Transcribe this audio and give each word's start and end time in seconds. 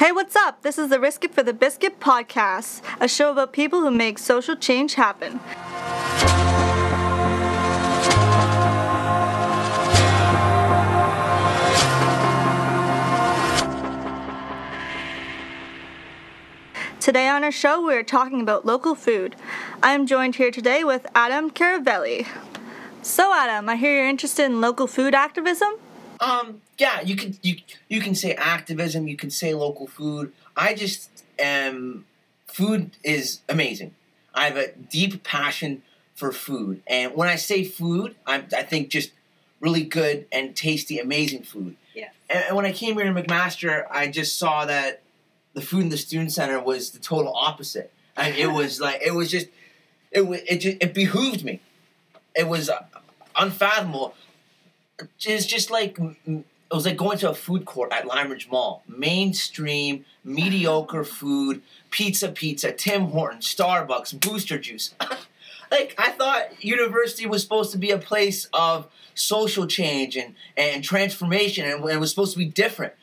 Hey, 0.00 0.12
what's 0.12 0.34
up? 0.34 0.62
This 0.62 0.78
is 0.78 0.88
the 0.88 0.98
Risk 0.98 1.24
It 1.24 1.34
for 1.34 1.42
the 1.42 1.52
Biscuit 1.52 2.00
podcast, 2.00 2.80
a 3.02 3.06
show 3.06 3.32
about 3.32 3.52
people 3.52 3.82
who 3.82 3.90
make 3.90 4.18
social 4.18 4.56
change 4.56 4.94
happen. 4.94 5.40
Today 16.98 17.28
on 17.28 17.44
our 17.44 17.52
show, 17.52 17.84
we 17.84 17.94
are 17.94 18.02
talking 18.02 18.40
about 18.40 18.64
local 18.64 18.94
food. 18.94 19.36
I 19.82 19.92
am 19.92 20.06
joined 20.06 20.36
here 20.36 20.50
today 20.50 20.82
with 20.82 21.06
Adam 21.14 21.50
Caravelli. 21.50 22.26
So, 23.02 23.34
Adam, 23.34 23.68
I 23.68 23.76
hear 23.76 23.94
you're 23.96 24.08
interested 24.08 24.46
in 24.46 24.62
local 24.62 24.86
food 24.86 25.14
activism? 25.14 25.72
Um, 26.20 26.60
yeah, 26.78 27.00
you 27.00 27.16
can 27.16 27.38
you 27.42 27.56
you 27.88 28.00
can 28.00 28.14
say 28.14 28.34
activism, 28.34 29.08
you 29.08 29.16
can 29.16 29.30
say 29.30 29.54
local 29.54 29.86
food. 29.86 30.32
I 30.56 30.74
just 30.74 31.24
am 31.38 32.04
food 32.46 32.92
is 33.02 33.40
amazing. 33.48 33.94
I 34.34 34.44
have 34.46 34.56
a 34.56 34.72
deep 34.72 35.24
passion 35.24 35.82
for 36.14 36.30
food, 36.32 36.82
and 36.86 37.14
when 37.14 37.28
I 37.28 37.36
say 37.36 37.64
food, 37.64 38.16
I 38.26 38.44
I 38.56 38.62
think 38.62 38.90
just 38.90 39.12
really 39.60 39.82
good 39.82 40.26
and 40.32 40.56
tasty, 40.56 40.98
amazing 40.98 41.42
food. 41.42 41.76
Yeah. 41.94 42.08
And, 42.28 42.44
and 42.48 42.56
when 42.56 42.66
I 42.66 42.72
came 42.72 42.96
here 42.96 43.12
to 43.12 43.22
McMaster, 43.22 43.86
I 43.90 44.08
just 44.08 44.38
saw 44.38 44.64
that 44.64 45.02
the 45.52 45.60
food 45.60 45.82
in 45.82 45.88
the 45.90 45.98
student 45.98 46.32
center 46.32 46.60
was 46.60 46.90
the 46.90 46.98
total 46.98 47.32
opposite. 47.34 47.92
And 48.16 48.34
it 48.34 48.46
was 48.52 48.80
like 48.80 49.00
it 49.04 49.14
was 49.14 49.30
just 49.30 49.48
it 50.10 50.22
it 50.22 50.58
just, 50.58 50.76
it 50.80 50.94
behooved 50.94 51.44
me. 51.44 51.60
It 52.34 52.48
was 52.48 52.70
unfathomable. 53.36 54.14
It's 55.24 55.46
just 55.46 55.70
like 55.70 55.98
it 56.00 56.44
was 56.70 56.86
like 56.86 56.96
going 56.96 57.18
to 57.18 57.30
a 57.30 57.34
food 57.34 57.64
court 57.64 57.92
at 57.92 58.06
Lime 58.06 58.30
Ridge 58.30 58.48
Mall. 58.50 58.82
Mainstream, 58.86 60.04
mediocre 60.24 61.04
food, 61.18 61.62
pizza, 61.90 62.28
pizza, 62.28 62.72
Tim 62.72 63.06
Hortons, 63.06 63.52
Starbucks, 63.52 64.20
Booster 64.20 64.58
Juice. 64.58 64.94
like 65.70 65.94
I 65.98 66.10
thought 66.10 66.64
university 66.64 67.26
was 67.26 67.42
supposed 67.42 67.72
to 67.72 67.78
be 67.78 67.90
a 67.90 67.98
place 67.98 68.48
of 68.52 68.88
social 69.14 69.66
change 69.66 70.16
and, 70.16 70.34
and 70.56 70.82
transformation 70.82 71.66
and 71.66 71.84
it 71.88 72.00
was 72.00 72.10
supposed 72.10 72.32
to 72.32 72.38
be 72.38 72.46
different. 72.46 72.94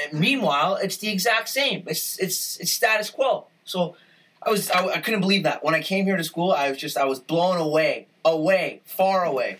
And 0.00 0.18
meanwhile, 0.20 0.76
it's 0.76 0.98
the 0.98 1.10
exact 1.10 1.48
same. 1.48 1.82
It's 1.86 2.18
it's 2.18 2.58
it's 2.58 2.70
status 2.70 3.10
quo. 3.10 3.46
So 3.64 3.96
I 4.42 4.50
was 4.50 4.70
I, 4.70 4.86
I 4.86 5.00
couldn't 5.00 5.20
believe 5.20 5.42
that 5.42 5.64
when 5.64 5.74
I 5.74 5.82
came 5.82 6.04
here 6.04 6.16
to 6.16 6.24
school. 6.24 6.52
I 6.52 6.70
was 6.70 6.78
just 6.78 6.96
I 6.96 7.04
was 7.04 7.18
blown 7.18 7.56
away, 7.56 8.06
away, 8.24 8.80
far 8.84 9.24
away. 9.24 9.58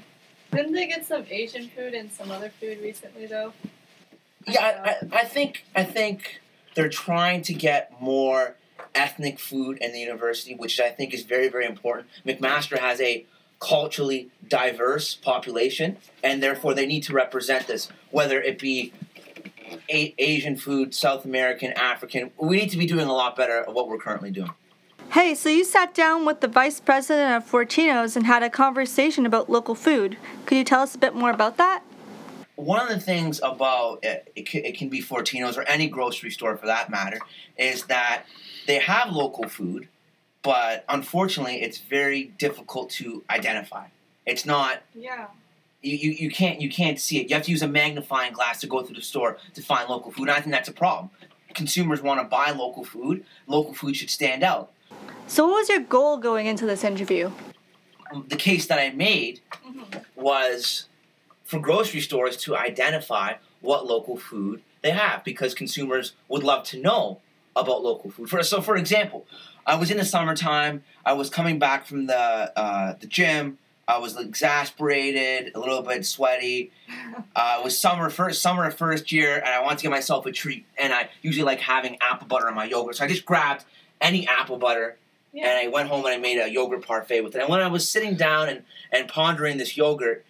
Didn't 0.53 0.73
they 0.73 0.87
get 0.87 1.07
some 1.07 1.25
Asian 1.31 1.69
food 1.69 1.95
and 1.95 2.11
some 2.11 2.31
other 2.31 2.51
food 2.61 2.79
recently, 2.83 3.27
though? 3.27 3.53
Yeah, 4.47 4.63
I, 4.63 4.91
I, 4.91 5.21
I 5.21 5.25
think 5.25 5.65
I 5.75 5.85
think 5.85 6.41
they're 6.75 6.89
trying 6.89 7.43
to 7.43 7.55
get 7.55 8.01
more 8.01 8.57
ethnic 8.95 9.39
food 9.39 9.79
in 9.79 9.93
the 9.93 9.99
university, 10.01 10.55
which 10.55 10.81
I 10.81 10.91
think 10.91 11.13
is 11.13 11.25
very 11.25 11.49
very 11.49 11.67
important. 11.67 12.09
McMaster 12.27 12.79
has 12.79 13.01
a 13.01 13.27
culturally 13.61 14.31
diverse 14.47 15.17
population, 15.17 15.97
and 16.23 16.43
therefore 16.43 16.75
they 16.75 16.87
need 16.87 17.03
to 17.05 17.13
represent 17.13 17.67
this, 17.67 17.89
whether 18.11 18.41
it 18.41 18.59
be 18.59 18.93
a- 19.91 20.15
Asian 20.19 20.57
food, 20.57 20.95
South 20.95 21.25
American, 21.25 21.73
African. 21.73 22.31
We 22.39 22.57
need 22.57 22.71
to 22.71 22.79
be 22.79 22.87
doing 22.87 23.07
a 23.07 23.13
lot 23.13 23.37
better 23.37 23.59
at 23.61 23.75
what 23.75 23.89
we're 23.89 23.99
currently 23.99 24.31
doing. 24.31 24.53
Hey, 25.13 25.35
so 25.35 25.49
you 25.49 25.65
sat 25.65 25.95
down 25.95 26.27
with 26.27 26.41
the 26.41 26.49
vice 26.49 26.81
president 26.81 27.33
of 27.33 27.51
Fortino's 27.51 28.15
and 28.15 28.27
had 28.27 28.43
a 28.43 28.51
conversation 28.51 29.25
about 29.25 29.49
local 29.49 29.75
food. 29.75 30.17
Could 30.45 30.59
you 30.59 30.65
tell 30.65 30.83
us 30.83 30.95
a 30.95 30.99
bit 30.99 31.15
more 31.15 31.31
about 31.31 31.57
that? 31.57 31.83
one 32.57 32.81
of 32.81 32.89
the 32.89 32.99
things 32.99 33.41
about 33.45 34.01
it, 34.03 34.33
it, 34.35 34.45
can, 34.45 34.65
it 34.65 34.77
can 34.77 34.89
be 34.89 35.01
Fortino's 35.01 35.57
or 35.57 35.63
any 35.69 35.87
grocery 35.87 36.29
store 36.29 36.57
for 36.57 36.67
that 36.67 36.91
matter, 36.91 37.21
is 37.57 37.85
that 37.85 38.25
they 38.67 38.81
have 38.81 39.13
local 39.13 39.49
food, 39.49 39.87
but 40.43 40.85
unfortunately, 40.89 41.63
it's 41.63 41.79
very 41.79 42.25
difficult 42.37 42.91
to 42.91 43.23
identify. 43.31 43.87
It's 44.27 44.45
not 44.45 44.83
Yeah. 44.93 45.29
you, 45.83 45.97
you, 45.97 46.11
you 46.11 46.31
can't 46.33 46.61
you 46.61 46.69
can't 46.69 46.99
see 46.99 47.21
it. 47.21 47.31
You 47.31 47.37
have 47.37 47.45
to 47.45 47.53
use 47.53 47.63
a 47.63 47.69
magnifying 47.69 48.33
glass 48.33 48.61
to 48.63 48.67
go 48.67 48.83
through 48.83 48.97
the 48.97 49.03
store 49.03 49.39
to 49.55 49.63
find 49.63 49.89
local 49.89 50.11
food. 50.11 50.23
And 50.23 50.33
I 50.33 50.41
think 50.41 50.51
that's 50.51 50.69
a 50.69 50.73
problem. 50.73 51.11
Consumers 51.55 52.03
want 52.03 52.21
to 52.21 52.25
buy 52.25 52.51
local 52.51 52.85
food. 52.85 53.25
Local 53.47 53.73
food 53.73 53.95
should 53.95 54.11
stand 54.11 54.43
out. 54.43 54.73
So, 55.27 55.47
what 55.47 55.55
was 55.55 55.69
your 55.69 55.81
goal 55.81 56.19
going 56.19 56.47
into 56.47 56.67
this 56.67 56.85
interview? 56.85 57.31
the 58.29 58.37
case 58.37 58.67
that 58.67 58.79
I 58.79 58.91
made 58.91 59.41
was 60.17 60.87
for 61.45 61.59
grocery 61.59 62.01
stores 62.01 62.37
to 62.39 62.57
identify 62.57 63.35
what 63.61 63.87
local 63.87 64.17
food 64.17 64.63
they 64.83 64.91
have 64.91 65.25
because 65.25 65.55
consumers 65.55 66.13
would 66.29 66.43
love 66.43 66.65
to 66.65 66.81
know 66.81 67.21
about 67.57 67.83
local 67.83 68.11
food. 68.11 68.29
For 68.31 68.43
so, 68.43 68.61
for 68.61 68.77
example, 68.77 69.27
I 69.67 69.75
was 69.75 69.91
in 69.91 69.97
the 69.97 70.05
summertime. 70.05 70.85
I 71.05 71.13
was 71.15 71.29
coming 71.29 71.59
back 71.59 71.87
from 71.87 72.07
the 72.07 72.59
uh, 72.59 72.95
the 72.99 73.07
gym. 73.07 73.59
I 73.87 73.97
was 73.99 74.19
exasperated, 74.19 75.53
a 75.55 75.59
little 75.59 75.83
bit 75.83 76.05
sweaty. 76.07 76.73
Uh, 77.37 77.59
it 77.61 77.65
was 77.65 77.79
summer 77.79 78.11
first 78.11 78.43
summer 78.43 78.65
of 78.65 78.75
first 78.75 79.13
year, 79.13 79.37
and 79.37 79.47
I 79.47 79.63
wanted 79.63 79.79
to 79.79 79.83
get 79.85 79.91
myself 79.93 80.27
a 80.27 80.33
treat. 80.33 80.67
And 80.77 80.93
I 80.93 81.09
usually 81.23 81.45
like 81.45 81.61
having 81.61 81.97
apple 82.01 82.27
butter 82.27 82.49
in 82.49 82.55
my 82.55 82.65
yogurt, 82.65 82.97
so 82.97 83.05
I 83.05 83.09
just 83.09 83.25
grabbed 83.25 83.65
any 84.01 84.27
apple 84.27 84.59
butter 84.59 84.97
and 85.35 85.47
I 85.47 85.69
went 85.69 85.89
home 85.89 86.05
and 86.05 86.15
I 86.15 86.19
made 86.19 86.39
a 86.39 86.51
yogurt 86.51 86.87
parfait 86.87 87.21
with 87.21 87.35
it. 87.37 87.41
And 87.41 87.49
when 87.49 87.61
I 87.61 87.69
was 87.69 87.89
sitting 87.89 88.17
down 88.17 88.49
and, 88.49 88.63
and 88.91 89.09
pondering 89.09 89.59
this 89.59 89.77
yogurt, 89.77 90.25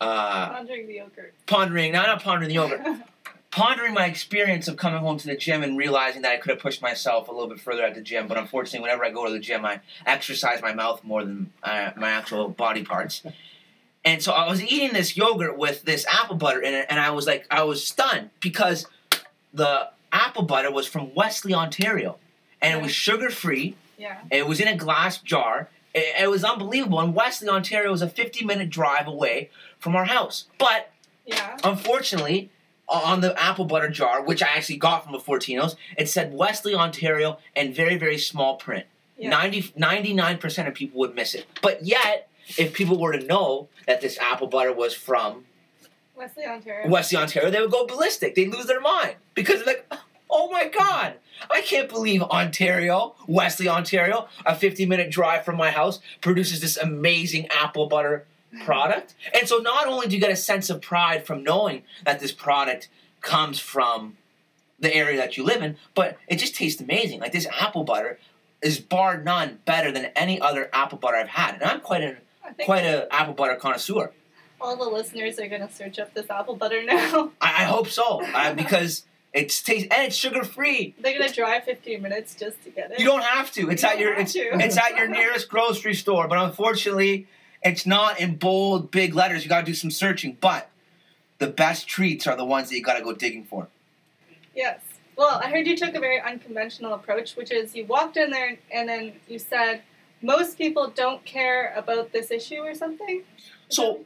uh, 0.00 0.50
Pondering 0.50 0.86
the 0.86 0.94
yogurt. 0.94 1.34
pondering, 1.46 1.92
no, 1.92 2.02
not 2.02 2.22
pondering 2.22 2.48
the 2.48 2.54
yogurt, 2.54 2.80
pondering 3.50 3.92
my 3.92 4.06
experience 4.06 4.66
of 4.66 4.76
coming 4.76 5.00
home 5.00 5.18
to 5.18 5.26
the 5.26 5.36
gym 5.36 5.62
and 5.62 5.76
realizing 5.76 6.22
that 6.22 6.32
I 6.32 6.36
could 6.38 6.50
have 6.50 6.58
pushed 6.58 6.80
myself 6.80 7.28
a 7.28 7.32
little 7.32 7.48
bit 7.48 7.60
further 7.60 7.82
at 7.82 7.94
the 7.94 8.00
gym. 8.00 8.26
But 8.26 8.38
unfortunately, 8.38 8.80
whenever 8.80 9.04
I 9.04 9.10
go 9.10 9.26
to 9.26 9.32
the 9.32 9.38
gym, 9.38 9.64
I 9.64 9.80
exercise 10.06 10.62
my 10.62 10.72
mouth 10.72 11.04
more 11.04 11.24
than 11.24 11.52
uh, 11.62 11.90
my 11.96 12.10
actual 12.10 12.48
body 12.48 12.82
parts. 12.82 13.22
And 14.04 14.22
so 14.22 14.32
I 14.32 14.48
was 14.48 14.62
eating 14.62 14.94
this 14.94 15.16
yogurt 15.16 15.58
with 15.58 15.82
this 15.82 16.06
apple 16.06 16.36
butter 16.36 16.60
in 16.60 16.72
it, 16.72 16.86
and 16.88 16.98
I 16.98 17.10
was 17.10 17.26
like, 17.26 17.46
I 17.50 17.62
was 17.64 17.86
stunned 17.86 18.30
because 18.40 18.86
the 19.52 19.90
apple 20.10 20.44
butter 20.44 20.72
was 20.72 20.86
from 20.86 21.14
Wellesley, 21.14 21.52
Ontario, 21.52 22.16
and 22.62 22.78
it 22.78 22.82
was 22.82 22.92
sugar 22.92 23.30
free. 23.30 23.74
yeah. 23.98 24.18
It 24.30 24.46
was 24.46 24.60
in 24.60 24.68
a 24.68 24.76
glass 24.76 25.18
jar. 25.18 25.68
It, 25.94 26.22
it 26.24 26.30
was 26.30 26.44
unbelievable. 26.44 27.00
And 27.00 27.14
Wellesley, 27.14 27.48
Ontario 27.48 27.90
was 27.90 28.02
a 28.02 28.08
50 28.08 28.44
minute 28.44 28.70
drive 28.70 29.06
away 29.06 29.50
from 29.78 29.96
our 29.96 30.04
house. 30.06 30.44
But 30.58 30.92
Yeah. 31.26 31.56
unfortunately, 31.64 32.50
on 32.88 33.20
the 33.20 33.40
apple 33.40 33.64
butter 33.66 33.88
jar, 33.88 34.20
which 34.22 34.42
I 34.42 34.48
actually 34.48 34.76
got 34.78 35.04
from 35.04 35.12
the 35.12 35.18
Fortinos, 35.18 35.76
it 35.96 36.08
said 36.08 36.32
Wellesley, 36.32 36.74
Ontario, 36.74 37.38
and 37.54 37.74
very, 37.74 37.96
very 37.96 38.18
small 38.18 38.56
print. 38.56 38.86
Yeah. 39.16 39.30
90, 39.30 39.62
99% 39.78 40.66
of 40.66 40.74
people 40.74 40.98
would 41.00 41.14
miss 41.14 41.34
it. 41.34 41.46
But 41.62 41.84
yet, 41.84 42.28
if 42.58 42.72
people 42.74 42.98
were 42.98 43.12
to 43.12 43.24
know 43.24 43.68
that 43.86 44.00
this 44.00 44.18
apple 44.18 44.46
butter 44.48 44.72
was 44.72 44.92
from 44.94 45.44
Wellesley, 46.16 46.44
Ontario. 46.46 46.88
Wellesley, 46.88 47.16
Ontario, 47.18 47.50
they 47.50 47.60
would 47.60 47.70
go 47.70 47.86
ballistic. 47.86 48.34
They'd 48.34 48.52
lose 48.52 48.66
their 48.66 48.80
mind 48.80 49.14
because 49.34 49.58
they're 49.64 49.74
like, 49.74 49.86
oh, 49.90 50.00
oh 50.30 50.50
my 50.50 50.68
god, 50.68 51.14
I 51.50 51.60
can't 51.62 51.88
believe 51.88 52.22
Ontario, 52.22 53.14
Wellesley, 53.26 53.68
Ontario, 53.68 54.28
a 54.44 54.54
50 54.54 54.86
minute 54.86 55.10
drive 55.10 55.44
from 55.44 55.56
my 55.56 55.70
house, 55.70 56.00
produces 56.20 56.60
this 56.60 56.76
amazing 56.76 57.48
apple 57.48 57.86
butter 57.86 58.26
product. 58.64 59.14
And 59.34 59.48
so 59.48 59.58
not 59.58 59.86
only 59.86 60.08
do 60.08 60.16
you 60.16 60.20
get 60.20 60.30
a 60.30 60.36
sense 60.36 60.70
of 60.70 60.80
pride 60.80 61.26
from 61.26 61.42
knowing 61.42 61.82
that 62.04 62.20
this 62.20 62.32
product 62.32 62.88
comes 63.20 63.58
from 63.58 64.16
the 64.78 64.94
area 64.94 65.16
that 65.18 65.36
you 65.36 65.44
live 65.44 65.62
in, 65.62 65.76
but 65.94 66.16
it 66.26 66.36
just 66.36 66.54
tastes 66.54 66.80
amazing. 66.80 67.20
Like 67.20 67.32
this 67.32 67.46
apple 67.60 67.84
butter 67.84 68.18
is 68.62 68.80
bar 68.80 69.22
none 69.22 69.58
better 69.64 69.92
than 69.92 70.06
any 70.16 70.40
other 70.40 70.68
apple 70.72 70.98
butter 70.98 71.16
I've 71.16 71.28
had. 71.28 71.54
And 71.54 71.64
I'm 71.64 71.80
quite 71.80 72.02
an 72.02 72.16
quite 72.64 72.84
a 72.84 73.06
apple 73.14 73.34
butter 73.34 73.56
connoisseur. 73.56 74.12
all 74.60 74.76
the 74.76 74.84
listeners 74.84 75.38
are 75.38 75.46
going 75.46 75.66
to 75.66 75.72
search 75.72 75.98
up 75.98 76.12
this 76.14 76.28
apple 76.28 76.56
butter 76.56 76.82
now. 76.82 77.30
I, 77.40 77.62
I 77.62 77.64
hope 77.64 77.88
so 77.88 78.22
uh, 78.34 78.54
because 78.54 79.04
it's 79.32 79.62
taste 79.62 79.86
and 79.90 80.06
it's 80.06 80.16
sugar 80.16 80.42
free. 80.42 80.94
They're 81.00 81.18
to 81.18 81.32
drive 81.32 81.64
15 81.64 82.02
minutes 82.02 82.34
just 82.34 82.62
to 82.64 82.70
get 82.70 82.90
it. 82.90 82.98
You 82.98 83.04
don't 83.04 83.22
have 83.22 83.52
to. 83.52 83.70
It's 83.70 83.82
You 83.82 83.88
at 83.88 83.98
your 83.98 84.14
it's, 84.14 84.34
it's 84.36 84.76
at 84.76 84.96
your 84.96 85.08
nearest 85.18 85.48
grocery 85.48 85.94
store. 85.94 86.26
But 86.26 86.38
unfortunately, 86.38 87.28
it's 87.62 87.86
not 87.86 88.18
in 88.20 88.36
bold 88.36 88.90
big 88.90 89.14
letters. 89.14 89.44
You 89.44 89.48
got 89.48 89.60
to 89.60 89.66
do 89.66 89.74
some 89.74 89.90
searching. 89.90 90.36
But 90.40 90.68
the 91.38 91.46
best 91.46 91.86
treats 91.86 92.26
are 92.26 92.36
the 92.36 92.44
ones 92.44 92.68
that 92.70 92.76
you 92.76 92.82
got 92.82 92.98
to 92.98 93.04
go 93.04 93.12
digging 93.12 93.44
for. 93.44 93.68
Yes. 94.54 94.80
Well, 95.16 95.40
I 95.42 95.50
heard 95.50 95.66
you 95.66 95.76
took 95.76 95.94
a 95.94 96.00
very 96.00 96.20
unconventional 96.20 96.94
approach, 96.94 97.36
which 97.36 97.52
is 97.52 97.74
you 97.74 97.84
walked 97.84 98.16
in 98.16 98.30
there 98.30 98.58
and 98.72 98.88
then 98.88 99.12
you 99.28 99.38
said, 99.38 99.82
most 100.22 100.58
people 100.58 100.88
don't 100.88 101.24
care 101.24 101.72
about 101.76 102.12
this 102.12 102.30
issue 102.30 102.58
or 102.58 102.74
something. 102.74 103.22
So 103.68 104.00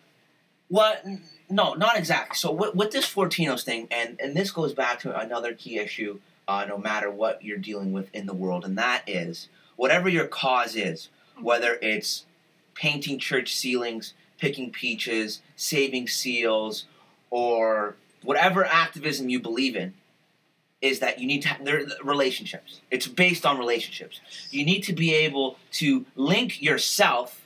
what? 0.68 1.04
No, 1.48 1.74
not 1.74 1.96
exactly. 1.96 2.36
So 2.36 2.50
with, 2.50 2.74
with 2.74 2.90
this 2.90 3.06
Fortinos 3.06 3.62
thing, 3.62 3.88
and 3.90 4.18
and 4.20 4.36
this 4.36 4.50
goes 4.50 4.72
back 4.72 5.00
to 5.00 5.18
another 5.18 5.54
key 5.54 5.78
issue. 5.78 6.20
Uh, 6.46 6.66
no 6.68 6.76
matter 6.76 7.10
what 7.10 7.42
you're 7.42 7.56
dealing 7.56 7.90
with 7.94 8.14
in 8.14 8.26
the 8.26 8.34
world, 8.34 8.66
and 8.66 8.76
that 8.76 9.02
is 9.06 9.48
whatever 9.76 10.10
your 10.10 10.26
cause 10.26 10.76
is, 10.76 11.08
whether 11.40 11.78
it's 11.80 12.26
painting 12.74 13.18
church 13.18 13.54
ceilings, 13.54 14.12
picking 14.38 14.70
peaches, 14.70 15.40
saving 15.56 16.06
seals, 16.08 16.84
or 17.30 17.96
whatever 18.22 18.64
activism 18.64 19.28
you 19.28 19.40
believe 19.40 19.74
in, 19.74 19.94
is 20.80 20.98
that 20.98 21.18
you 21.18 21.26
need 21.26 21.40
to 21.42 21.48
have 21.48 21.66
relationships. 22.02 22.80
It's 22.90 23.06
based 23.06 23.46
on 23.46 23.58
relationships. 23.58 24.20
You 24.50 24.64
need 24.64 24.82
to 24.82 24.92
be 24.92 25.14
able 25.14 25.56
to 25.72 26.04
link 26.14 26.60
yourself 26.60 27.43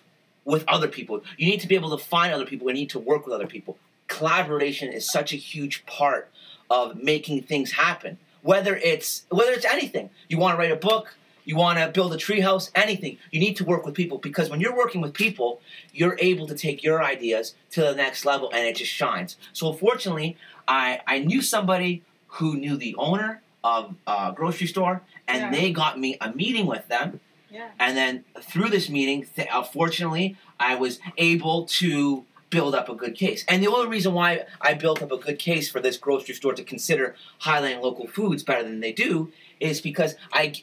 with 0.48 0.64
other 0.66 0.88
people. 0.88 1.22
You 1.36 1.46
need 1.50 1.60
to 1.60 1.68
be 1.68 1.74
able 1.74 1.96
to 1.96 2.02
find 2.02 2.32
other 2.32 2.46
people. 2.46 2.66
You 2.68 2.74
need 2.74 2.90
to 2.90 2.98
work 2.98 3.26
with 3.26 3.34
other 3.34 3.46
people. 3.46 3.76
Collaboration 4.08 4.90
is 4.90 5.06
such 5.06 5.32
a 5.34 5.36
huge 5.36 5.84
part 5.84 6.30
of 6.70 6.96
making 6.96 7.42
things 7.42 7.72
happen. 7.72 8.16
Whether 8.42 8.74
it's 8.76 9.24
whether 9.28 9.52
it's 9.52 9.66
anything, 9.66 10.08
you 10.28 10.38
want 10.38 10.54
to 10.54 10.58
write 10.58 10.72
a 10.72 10.76
book, 10.76 11.14
you 11.44 11.54
want 11.56 11.78
to 11.78 11.88
build 11.88 12.14
a 12.14 12.16
treehouse, 12.16 12.70
anything, 12.74 13.18
you 13.30 13.40
need 13.40 13.56
to 13.56 13.64
work 13.64 13.84
with 13.84 13.94
people 13.94 14.16
because 14.18 14.48
when 14.48 14.60
you're 14.60 14.76
working 14.76 15.02
with 15.02 15.12
people, 15.12 15.60
you're 15.92 16.16
able 16.18 16.46
to 16.46 16.54
take 16.54 16.82
your 16.82 17.02
ideas 17.04 17.54
to 17.72 17.82
the 17.82 17.94
next 17.94 18.24
level 18.24 18.50
and 18.54 18.66
it 18.66 18.76
just 18.76 18.90
shines. 18.90 19.36
So 19.52 19.72
fortunately, 19.74 20.36
I 20.66 21.00
I 21.06 21.18
knew 21.18 21.42
somebody 21.42 22.02
who 22.36 22.56
knew 22.56 22.76
the 22.76 22.94
owner 22.96 23.42
of 23.62 23.94
a 24.06 24.32
grocery 24.34 24.66
store, 24.66 25.02
and 25.26 25.38
Yeah. 25.42 25.50
they 25.50 25.72
got 25.72 25.98
me 25.98 26.16
a 26.20 26.32
meeting 26.32 26.66
with 26.66 26.86
them. 26.88 27.20
Yeah. 27.50 27.70
And 27.78 27.96
then 27.96 28.24
through 28.40 28.68
this 28.68 28.88
meeting, 28.88 29.26
th- 29.34 29.48
uh, 29.50 29.62
fortunately, 29.62 30.36
I 30.60 30.74
was 30.74 31.00
able 31.16 31.64
to 31.66 32.24
build 32.50 32.74
up 32.74 32.88
a 32.88 32.94
good 32.94 33.14
case. 33.14 33.44
And 33.48 33.62
the 33.62 33.68
only 33.68 33.88
reason 33.88 34.14
why 34.14 34.46
I 34.60 34.74
built 34.74 35.02
up 35.02 35.12
a 35.12 35.18
good 35.18 35.38
case 35.38 35.70
for 35.70 35.80
this 35.80 35.96
grocery 35.96 36.34
store 36.34 36.54
to 36.54 36.64
consider 36.64 37.14
highlighting 37.42 37.80
local 37.82 38.06
foods 38.06 38.42
better 38.42 38.62
than 38.62 38.80
they 38.80 38.92
do 38.92 39.32
is 39.60 39.80
because 39.80 40.14
I, 40.32 40.54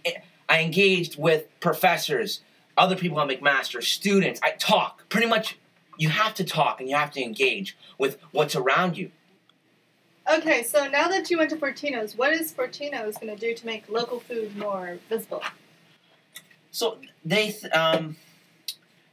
I 0.50 0.62
engaged 0.62 1.18
with 1.18 1.46
professors, 1.60 2.42
other 2.78 2.96
people 2.96 3.20
on 3.20 3.30
McMaster, 3.30 3.84
students. 3.84 4.40
I 4.44 4.52
talk. 4.52 5.08
Pretty 5.10 5.28
much, 5.28 5.58
you 5.98 6.10
have 6.10 6.34
to 6.36 6.44
talk 6.44 6.80
and 6.80 6.90
you 6.90 6.96
have 6.96 7.12
to 7.12 7.22
engage 7.22 7.78
with 7.98 8.18
what's 8.32 8.56
around 8.56 8.98
you. 8.98 9.12
Okay, 10.32 10.64
so 10.64 10.88
now 10.88 11.08
that 11.08 11.30
you 11.30 11.38
went 11.38 11.52
to 11.52 11.56
Fortino's, 11.56 12.18
what 12.18 12.34
is 12.34 12.52
Fortino's 12.52 13.16
going 13.18 13.34
to 13.34 13.40
do 13.40 13.54
to 13.54 13.66
make 13.66 13.88
local 13.90 14.20
food 14.20 14.58
more 14.58 14.98
visible? 15.08 15.44
So 16.76 16.98
they 17.24 17.52
th- 17.52 17.72
um, 17.72 18.18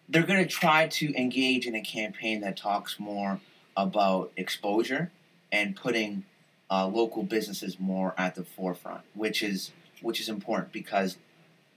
they're 0.09 0.25
going 0.25 0.43
to 0.43 0.51
try 0.51 0.89
to 0.89 1.15
engage 1.17 1.65
in 1.65 1.77
a 1.77 1.81
campaign 1.81 2.41
that 2.41 2.57
talks 2.57 2.99
more 2.99 3.39
about 3.77 4.33
exposure 4.37 5.13
and 5.53 5.77
putting 5.77 6.25
uh, 6.69 6.89
local 6.89 7.23
businesses 7.23 7.79
more 7.79 8.17
at 8.19 8.35
the 8.35 8.43
forefront, 8.43 9.03
which 9.15 9.45
is 9.45 9.71
which 10.01 10.21
is 10.21 10.29
important 10.29 10.73
because 10.73 11.19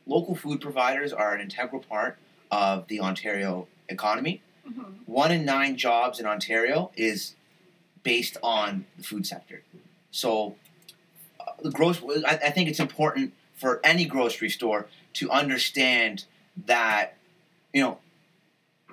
local 0.08 0.34
food 0.34 0.60
providers 0.60 1.14
are 1.14 1.36
an 1.36 1.42
integral 1.42 1.84
part 1.84 2.18
of 2.50 2.88
the 2.88 3.00
Ontario 3.00 3.68
economy. 3.88 4.42
Mm-hmm. 4.68 4.82
One 5.06 5.32
in 5.32 5.46
nine 5.46 5.78
jobs 5.78 6.20
in 6.20 6.26
Ontario 6.26 6.90
is 6.98 7.36
based 8.02 8.38
on 8.42 8.86
the 8.98 9.04
food 9.04 9.28
sector. 9.28 9.62
So, 10.10 10.56
uh, 11.40 11.52
the 11.62 11.70
gross. 11.70 12.02
I, 12.26 12.40
I 12.46 12.50
think 12.50 12.70
it's 12.70 12.80
important 12.80 13.34
for 13.54 13.80
any 13.84 14.06
grocery 14.06 14.50
store 14.50 14.88
to 15.16 15.30
understand 15.30 16.26
that 16.66 17.18
you 17.74 17.82
know 17.82 17.98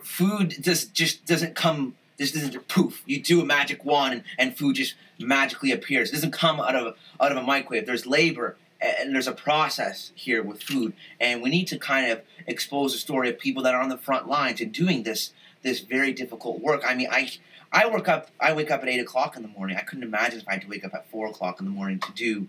food 0.03 0.57
just 0.61 0.95
just 0.95 1.25
doesn't 1.27 1.55
come. 1.55 1.97
This 2.19 2.35
isn't 2.35 2.69
poof. 2.69 3.03
You 3.07 3.21
do 3.21 3.41
a 3.41 3.45
magic 3.45 3.85
wand 3.85 4.15
and, 4.15 4.25
and 4.39 4.57
food 4.57 4.77
just 4.77 4.95
magically 5.19 5.73
appears. 5.73 6.11
It 6.11 6.15
doesn't 6.15 6.33
come 6.33 6.61
out 6.61 6.77
of 6.77 6.97
out 7.21 7.33
of 7.33 7.39
a 7.39 7.43
microwave. 7.43 7.87
There's 7.87 8.07
labor 8.07 8.57
and 8.81 9.15
there's 9.15 9.29
a 9.29 9.33
process 9.33 10.11
here 10.15 10.43
with 10.43 10.63
food, 10.63 10.93
and 11.21 11.43
we 11.43 11.51
need 11.51 11.67
to 11.69 11.79
kind 11.79 12.11
of 12.11 12.23
expose 12.47 12.93
the 12.93 12.99
story 12.99 13.29
of 13.29 13.39
people 13.39 13.63
that 13.63 13.75
are 13.75 13.81
on 13.81 13.89
the 13.89 13.99
front 13.99 14.29
lines 14.29 14.61
and 14.61 14.73
doing 14.73 15.05
this 15.05 15.33
this 15.63 15.81
very 15.81 16.13
difficult 16.13 16.61
work. 16.61 16.83
I 16.87 16.95
mean, 16.95 17.09
I 17.11 17.31
I 17.73 17.89
work 17.89 18.09
up. 18.09 18.31
I 18.41 18.53
wake 18.53 18.71
up 18.71 18.83
at 18.83 18.89
eight 18.89 19.01
o'clock 19.01 19.37
in 19.37 19.43
the 19.43 19.49
morning. 19.49 19.77
I 19.77 19.83
couldn't 19.83 20.05
imagine 20.05 20.41
if 20.41 20.49
I 20.49 20.53
had 20.53 20.63
to 20.63 20.69
wake 20.69 20.85
up 20.85 20.95
at 20.95 21.11
four 21.11 21.27
o'clock 21.27 21.61
in 21.61 21.65
the 21.65 21.73
morning 21.73 22.01
to 22.01 22.13
do 22.13 22.49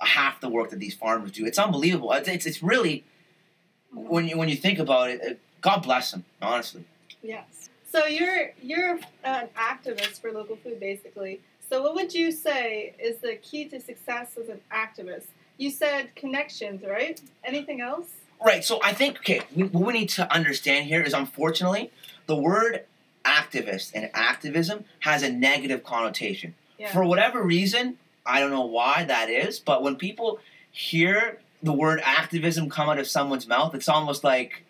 half 0.00 0.40
the 0.40 0.48
work 0.48 0.70
that 0.70 0.78
these 0.78 0.94
farmers 0.94 1.30
do. 1.30 1.46
It's 1.46 1.58
unbelievable. 1.58 2.12
It's 2.12 2.28
it's, 2.28 2.46
it's 2.46 2.62
really 2.62 3.04
when 3.94 4.28
you 4.28 4.36
when 4.36 4.48
you 4.48 4.56
think 4.56 4.78
about 4.78 5.10
it. 5.10 5.40
God 5.60 5.82
bless 5.82 6.10
them, 6.10 6.24
honestly. 6.42 6.84
Yes. 7.22 7.70
So 7.90 8.06
you're 8.06 8.52
you're 8.60 8.98
an 9.24 9.48
activist 9.56 10.20
for 10.20 10.32
local 10.32 10.56
food, 10.56 10.80
basically. 10.80 11.40
So 11.68 11.82
what 11.82 11.94
would 11.94 12.12
you 12.12 12.30
say 12.30 12.94
is 12.98 13.18
the 13.18 13.36
key 13.36 13.64
to 13.66 13.80
success 13.80 14.36
as 14.40 14.48
an 14.48 14.60
activist? 14.72 15.26
You 15.56 15.70
said 15.70 16.14
connections, 16.14 16.84
right? 16.86 17.20
Anything 17.44 17.80
else? 17.80 18.08
Right. 18.44 18.64
So 18.64 18.80
I 18.82 18.92
think 18.92 19.18
okay, 19.18 19.42
we, 19.54 19.64
what 19.64 19.86
we 19.86 19.92
need 19.92 20.10
to 20.10 20.32
understand 20.32 20.86
here 20.86 21.02
is 21.02 21.14
unfortunately 21.14 21.90
the 22.26 22.36
word 22.36 22.84
activist 23.24 23.92
and 23.94 24.10
activism 24.12 24.84
has 25.00 25.22
a 25.22 25.32
negative 25.32 25.82
connotation. 25.82 26.54
Yeah. 26.78 26.92
For 26.92 27.04
whatever 27.04 27.42
reason, 27.42 27.98
I 28.26 28.40
don't 28.40 28.50
know 28.50 28.66
why 28.66 29.04
that 29.04 29.30
is, 29.30 29.60
but 29.60 29.82
when 29.82 29.96
people 29.96 30.40
hear 30.70 31.38
the 31.64 31.72
word 31.72 32.00
activism 32.04 32.68
come 32.68 32.88
out 32.88 32.98
of 32.98 33.06
someone's 33.08 33.46
mouth, 33.48 33.74
it's 33.74 33.88
almost 33.88 34.22
like 34.22 34.64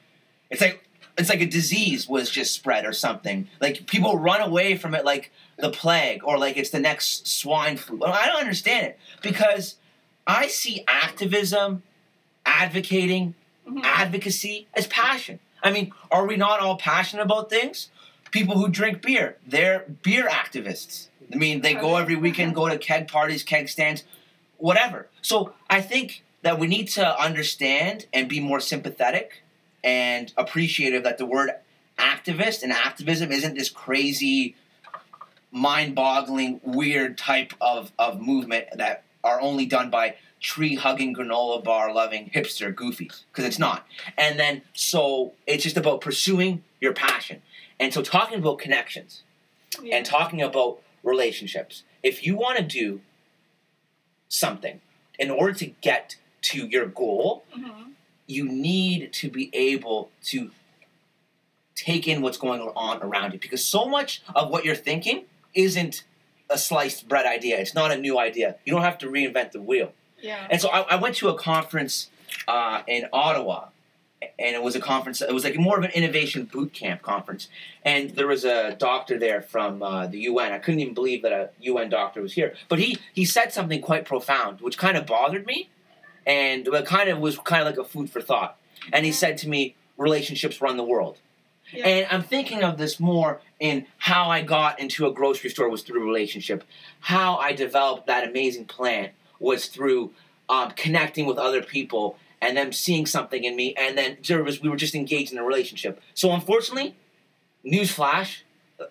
it's 0.50 0.60
like 0.60 0.86
it's 1.18 1.28
like 1.28 1.40
a 1.40 1.46
disease 1.46 2.08
was 2.08 2.30
just 2.30 2.54
spread 2.54 2.84
or 2.86 2.92
something. 2.92 3.48
Like 3.60 3.86
people 3.86 4.18
run 4.18 4.40
away 4.40 4.76
from 4.76 4.94
it 4.94 5.04
like 5.04 5.30
the 5.58 5.70
plague 5.70 6.22
or 6.24 6.38
like 6.38 6.56
it's 6.56 6.70
the 6.70 6.80
next 6.80 7.26
swine 7.28 7.76
flu. 7.76 8.02
I 8.04 8.26
don't 8.26 8.40
understand 8.40 8.86
it 8.86 8.98
because 9.22 9.76
I 10.26 10.46
see 10.48 10.84
activism, 10.88 11.82
advocating, 12.46 13.34
Mhm. 13.68 13.82
advocacy 13.84 14.66
as 14.74 14.86
passion. 14.86 15.38
I 15.62 15.70
mean, 15.70 15.92
are 16.10 16.26
we 16.26 16.36
not 16.36 16.60
all 16.60 16.76
passionate 16.76 17.22
about 17.22 17.48
things? 17.50 17.88
People 18.30 18.58
who 18.58 18.68
drink 18.68 19.00
beer, 19.02 19.36
they're 19.46 19.84
beer 20.02 20.28
activists. 20.28 21.08
I 21.32 21.36
mean, 21.36 21.60
they 21.62 21.74
go 21.74 21.96
every 21.96 22.16
weekend, 22.16 22.54
go 22.54 22.68
to 22.68 22.76
keg 22.76 23.08
parties, 23.08 23.42
keg 23.42 23.68
stands, 23.68 24.04
whatever. 24.58 25.08
So 25.22 25.54
I 25.70 25.80
think 25.80 26.22
that 26.44 26.58
we 26.58 26.66
need 26.66 26.88
to 26.88 27.20
understand 27.20 28.04
and 28.12 28.28
be 28.28 28.38
more 28.38 28.60
sympathetic 28.60 29.42
and 29.82 30.30
appreciative 30.36 31.02
that 31.02 31.16
the 31.16 31.24
word 31.24 31.50
activist 31.98 32.62
and 32.62 32.70
activism 32.70 33.32
isn't 33.32 33.54
this 33.54 33.70
crazy, 33.70 34.54
mind 35.50 35.94
boggling, 35.94 36.60
weird 36.62 37.16
type 37.16 37.54
of, 37.62 37.92
of 37.98 38.20
movement 38.20 38.66
that 38.76 39.04
are 39.24 39.40
only 39.40 39.64
done 39.64 39.88
by 39.88 40.16
tree 40.38 40.74
hugging, 40.74 41.14
granola 41.14 41.64
bar 41.64 41.94
loving 41.94 42.30
hipster 42.34 42.74
goofies. 42.74 43.22
Because 43.32 43.46
it's 43.46 43.58
not. 43.58 43.86
And 44.18 44.38
then, 44.38 44.60
so 44.74 45.32
it's 45.46 45.62
just 45.62 45.78
about 45.78 46.02
pursuing 46.02 46.62
your 46.78 46.92
passion. 46.92 47.40
And 47.80 47.94
so, 47.94 48.02
talking 48.02 48.38
about 48.38 48.58
connections 48.58 49.22
Yeah. 49.82 49.96
and 49.96 50.04
talking 50.06 50.42
about 50.42 50.80
relationships. 51.02 51.84
If 52.02 52.26
you 52.26 52.36
want 52.36 52.58
to 52.58 52.62
do 52.62 53.00
something 54.28 54.82
in 55.18 55.30
order 55.30 55.54
to 55.54 55.66
get 55.80 56.16
to 56.44 56.66
your 56.66 56.86
goal, 56.86 57.44
Mhm. 57.56 57.92
you 58.26 58.44
need 58.44 59.12
to 59.14 59.28
be 59.30 59.50
able 59.52 60.10
to 60.24 60.50
take 61.74 62.06
in 62.06 62.22
what's 62.22 62.38
going 62.38 62.60
on 62.60 63.02
around 63.02 63.32
you 63.32 63.38
because 63.38 63.64
so 63.64 63.86
much 63.86 64.22
of 64.34 64.48
what 64.50 64.64
you're 64.64 64.76
thinking 64.76 65.24
isn't 65.54 66.04
a 66.48 66.56
sliced 66.58 67.08
bread 67.08 67.26
idea. 67.26 67.58
It's 67.58 67.74
not 67.74 67.90
a 67.90 67.96
new 67.96 68.18
idea. 68.18 68.56
You 68.64 68.72
don't 68.72 68.82
have 68.82 68.98
to 68.98 69.06
reinvent 69.08 69.52
the 69.52 69.60
wheel. 69.60 69.92
Yeah. 70.20 70.46
And 70.50 70.60
so 70.60 70.68
I, 70.68 70.80
I 70.82 70.96
went 70.96 71.16
to 71.16 71.28
a 71.28 71.34
conference 71.36 72.10
uh, 72.48 72.82
in 72.86 73.06
Ottawa, 73.12 73.68
and 74.38 74.54
it 74.56 74.62
was 74.62 74.74
a 74.74 74.80
conference. 74.80 75.20
It 75.20 75.32
was 75.32 75.44
like 75.44 75.56
more 75.56 75.78
of 75.78 75.84
an 75.84 75.90
innovation 75.92 76.44
boot 76.44 76.72
camp 76.72 77.02
conference, 77.02 77.48
and 77.84 78.10
there 78.10 78.26
was 78.26 78.44
a 78.44 78.74
doctor 78.78 79.18
there 79.18 79.42
from 79.42 79.82
uh, 79.82 80.06
the 80.06 80.18
UN. 80.20 80.52
I 80.52 80.58
couldn't 80.58 80.80
even 80.80 80.94
believe 80.94 81.22
that 81.22 81.32
a 81.32 81.50
UN 81.60 81.88
doctor 81.90 82.20
was 82.22 82.32
here, 82.34 82.54
but 82.68 82.78
he 82.78 82.98
he 83.12 83.24
said 83.24 83.52
something 83.52 83.80
quite 83.80 84.04
profound, 84.04 84.60
which 84.60 84.78
kind 84.78 84.96
of 84.96 85.06
bothered 85.06 85.46
me, 85.46 85.68
and 86.26 86.66
it 86.66 86.86
kind 86.86 87.08
of 87.08 87.18
was 87.18 87.38
kind 87.38 87.62
of 87.62 87.66
like 87.66 87.78
a 87.78 87.88
food 87.88 88.10
for 88.10 88.20
thought. 88.20 88.58
And 88.92 89.04
he 89.04 89.12
said 89.12 89.38
to 89.38 89.48
me, 89.48 89.74
"Relationships 89.96 90.60
run 90.60 90.76
the 90.76 90.84
world." 90.84 91.18
Yeah. 91.72 91.86
And 91.86 92.06
I'm 92.10 92.22
thinking 92.22 92.62
of 92.62 92.76
this 92.76 93.00
more 93.00 93.40
in 93.58 93.86
how 93.98 94.28
I 94.28 94.42
got 94.42 94.78
into 94.78 95.06
a 95.06 95.12
grocery 95.12 95.50
store 95.50 95.68
was 95.68 95.82
through 95.82 96.02
a 96.02 96.06
relationship. 96.06 96.62
How 97.00 97.36
I 97.36 97.52
developed 97.52 98.06
that 98.06 98.28
amazing 98.28 98.66
plant 98.66 99.12
was 99.40 99.66
through 99.66 100.12
um, 100.48 100.72
connecting 100.72 101.26
with 101.26 101.38
other 101.38 101.62
people 101.62 102.18
and 102.40 102.56
them 102.56 102.72
seeing 102.72 103.06
something 103.06 103.42
in 103.44 103.56
me, 103.56 103.74
and 103.74 103.96
then 103.96 104.18
there 104.28 104.44
was, 104.44 104.60
we 104.60 104.68
were 104.68 104.76
just 104.76 104.94
engaged 104.94 105.32
in 105.32 105.38
a 105.38 105.44
relationship. 105.44 106.00
So 106.12 106.30
unfortunately, 106.32 106.94
newsflash, 107.64 108.42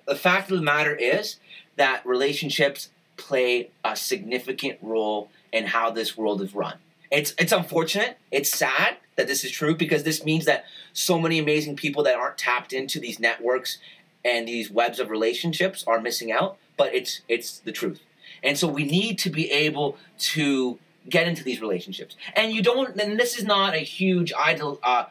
the 0.08 0.16
fact 0.16 0.50
of 0.50 0.58
the 0.58 0.64
matter 0.64 0.96
is 0.96 1.38
that 1.76 2.04
relationships 2.06 2.90
play 3.16 3.70
a 3.86 3.96
significant 3.96 4.80
role 4.82 5.30
in 5.52 5.68
how 5.68 5.92
this 5.92 6.18
world 6.18 6.42
is 6.42 6.56
run. 6.56 6.78
It's 7.12 7.34
it's 7.38 7.52
unfortunate. 7.52 8.18
It's 8.32 8.50
sad 8.50 8.98
that 9.16 9.28
this 9.28 9.44
is 9.44 9.52
true 9.52 9.76
because 9.76 10.04
this 10.04 10.24
means 10.24 10.46
that 10.46 10.66
so 10.94 11.20
many 11.20 11.40
amazing 11.40 11.76
people 11.76 12.04
that 12.04 12.16
aren't 12.16 12.38
tapped 12.38 12.74
into 12.74 13.00
these 13.00 13.20
networks 13.20 13.78
and 14.26 14.48
these 14.48 14.72
webs 14.72 15.00
of 15.00 15.10
relationships 15.10 15.84
are 15.86 16.00
missing 16.02 16.32
out. 16.32 16.58
But 16.78 16.94
it's 16.96 17.22
it's 17.28 17.60
the 17.60 17.72
truth, 17.72 18.02
and 18.42 18.58
so 18.58 18.68
we 18.68 18.84
need 18.84 19.20
to 19.20 19.30
be 19.30 19.52
able 19.52 19.98
to 20.18 20.80
get 21.08 21.28
into 21.28 21.44
these 21.44 21.62
relationships. 21.62 22.16
And 22.36 22.52
you 22.52 22.64
don't. 22.64 23.00
And 23.00 23.20
this 23.20 23.38
is 23.38 23.44
not 23.44 23.76
a 23.76 23.80
huge 23.80 24.34
ideal. 24.34 24.80
Uh, 24.82 25.06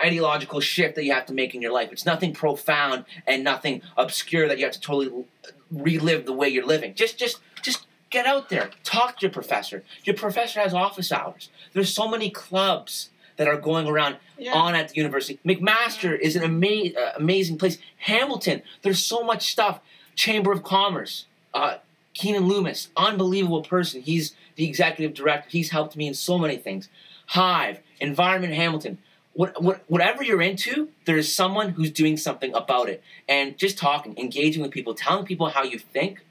ideological 0.00 0.60
shift 0.60 0.94
that 0.94 1.04
you 1.04 1.12
have 1.12 1.26
to 1.26 1.34
make 1.34 1.56
in 1.56 1.60
your 1.60 1.72
life. 1.72 1.90
It's 1.90 2.06
nothing 2.06 2.32
profound 2.32 3.04
and 3.26 3.42
nothing 3.42 3.82
obscure 3.96 4.46
that 4.46 4.56
you 4.56 4.64
have 4.64 4.74
to 4.74 4.80
totally 4.80 5.24
relive 5.72 6.24
the 6.24 6.32
way 6.32 6.48
you're 6.48 6.64
living. 6.64 6.94
Just 6.94 7.18
just 7.18 7.40
just 7.62 7.87
Get 8.10 8.26
out 8.26 8.48
there, 8.48 8.70
talk 8.84 9.18
to 9.18 9.26
your 9.26 9.32
professor. 9.32 9.84
Your 10.04 10.16
professor 10.16 10.60
has 10.60 10.72
office 10.72 11.12
hours. 11.12 11.50
There's 11.74 11.92
so 11.92 12.08
many 12.08 12.30
clubs 12.30 13.10
that 13.36 13.46
are 13.46 13.56
going 13.58 13.86
around 13.86 14.16
Yeah. 14.38 14.54
on 14.54 14.74
at 14.74 14.88
the 14.88 14.96
university. 14.96 15.38
McMaster 15.44 16.18
is 16.18 16.34
an 16.34 16.42
ama- 16.42 16.94
uh, 16.98 17.12
amazing 17.16 17.58
place. 17.58 17.78
Hamilton, 17.98 18.62
there's 18.82 19.02
so 19.04 19.22
much 19.22 19.50
stuff. 19.50 19.80
Chamber 20.16 20.50
of 20.52 20.62
Commerce, 20.64 21.26
uh, 21.54 21.76
Keanin 22.14 22.46
Loomis, 22.48 22.88
unbelievable 22.96 23.62
person. 23.62 24.02
He's 24.02 24.34
the 24.56 24.64
executive 24.66 25.14
director. 25.14 25.48
He's 25.50 25.70
helped 25.70 25.96
me 25.96 26.08
in 26.08 26.14
so 26.14 26.38
many 26.38 26.56
things. 26.56 26.88
Hive, 27.26 27.80
Environment 28.00 28.54
Hamilton. 28.54 28.98
What, 29.34 29.62
what, 29.62 29.82
whatever 29.86 30.24
you're 30.24 30.42
into, 30.42 30.88
there's 31.04 31.32
someone 31.32 31.70
who's 31.70 31.92
doing 31.92 32.16
something 32.16 32.52
about 32.54 32.88
it. 32.88 33.02
And 33.28 33.56
just 33.56 33.78
talking, 33.78 34.16
engaging 34.18 34.62
with 34.62 34.72
people, 34.72 34.94
telling 34.94 35.24
people 35.26 35.50
how 35.50 35.62
you 35.62 35.78
think, 35.78 36.24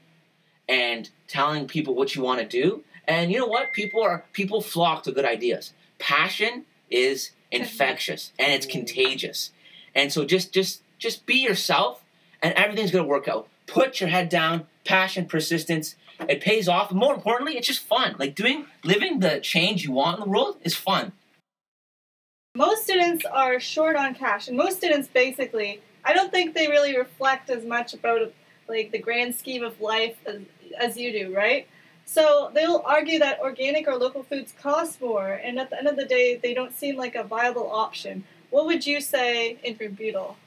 and 0.68 1.08
telling 1.28 1.66
people 1.68 1.94
what 1.94 2.14
you 2.14 2.22
want 2.22 2.40
to 2.40 2.46
do. 2.46 2.82
And 3.06 3.30
you 3.30 3.38
know 3.38 3.46
what? 3.46 3.72
People 3.72 4.02
are 4.02 4.24
people 4.32 4.60
flock 4.60 5.04
to 5.04 5.12
good 5.12 5.24
ideas. 5.24 5.72
Passion 5.98 6.64
is 6.90 7.30
infectious 7.50 8.32
and 8.38 8.52
it's 8.52 8.66
contagious. 8.66 9.52
And 9.94 10.12
so 10.12 10.24
just 10.24 10.52
just 10.52 10.82
just 10.98 11.26
be 11.26 11.36
yourself 11.36 12.02
and 12.42 12.52
everything's 12.54 12.90
gonna 12.90 13.04
work 13.04 13.28
out. 13.28 13.48
Put 13.66 14.00
your 14.00 14.10
head 14.10 14.28
down, 14.28 14.66
passion, 14.84 15.26
persistence. 15.26 15.96
It 16.28 16.40
pays 16.40 16.68
off. 16.68 16.90
More 16.92 17.14
importantly, 17.14 17.56
it's 17.56 17.66
just 17.66 17.80
fun. 17.84 18.16
Like 18.18 18.34
doing 18.34 18.66
living 18.84 19.20
the 19.20 19.40
change 19.40 19.84
you 19.84 19.92
want 19.92 20.18
in 20.18 20.24
the 20.24 20.30
world 20.30 20.56
is 20.62 20.74
fun. 20.74 21.12
most 22.56 22.82
students 22.84 23.24
are 23.24 23.60
short 23.60 23.96
on 23.96 24.14
cash, 24.14 24.48
and 24.48 24.56
most 24.56 24.78
students 24.78 25.08
basically, 25.08 25.80
I 26.04 26.12
don't 26.12 26.32
think 26.32 26.54
they 26.54 26.66
really 26.68 26.96
reflect 26.98 27.50
as 27.50 27.64
much 27.64 27.94
about 27.94 28.32
like 28.68 28.90
the 28.90 28.98
grand 28.98 29.34
scheme 29.36 29.62
of 29.62 29.80
life 29.80 30.16
as, 30.26 30.40
as 30.78 30.96
you 30.96 31.12
do, 31.12 31.34
right? 31.34 31.66
So 32.04 32.50
they'll 32.54 32.82
argue 32.86 33.18
that 33.18 33.38
organic 33.40 33.86
or 33.86 33.96
local 33.96 34.22
foods 34.22 34.54
cost 34.60 35.00
more, 35.00 35.28
and 35.28 35.58
at 35.58 35.68
the 35.68 35.78
end 35.78 35.88
of 35.88 35.96
the 35.96 36.06
day, 36.06 36.40
they 36.42 36.54
don't 36.54 36.72
seem 36.72 36.96
like 36.96 37.14
a 37.14 37.22
viable 37.22 37.70
option. 37.70 38.24
What 38.50 38.64
would 38.64 38.86
you 38.86 39.02
say 39.02 39.58
in 39.62 39.76
rebuttal? 39.78 40.38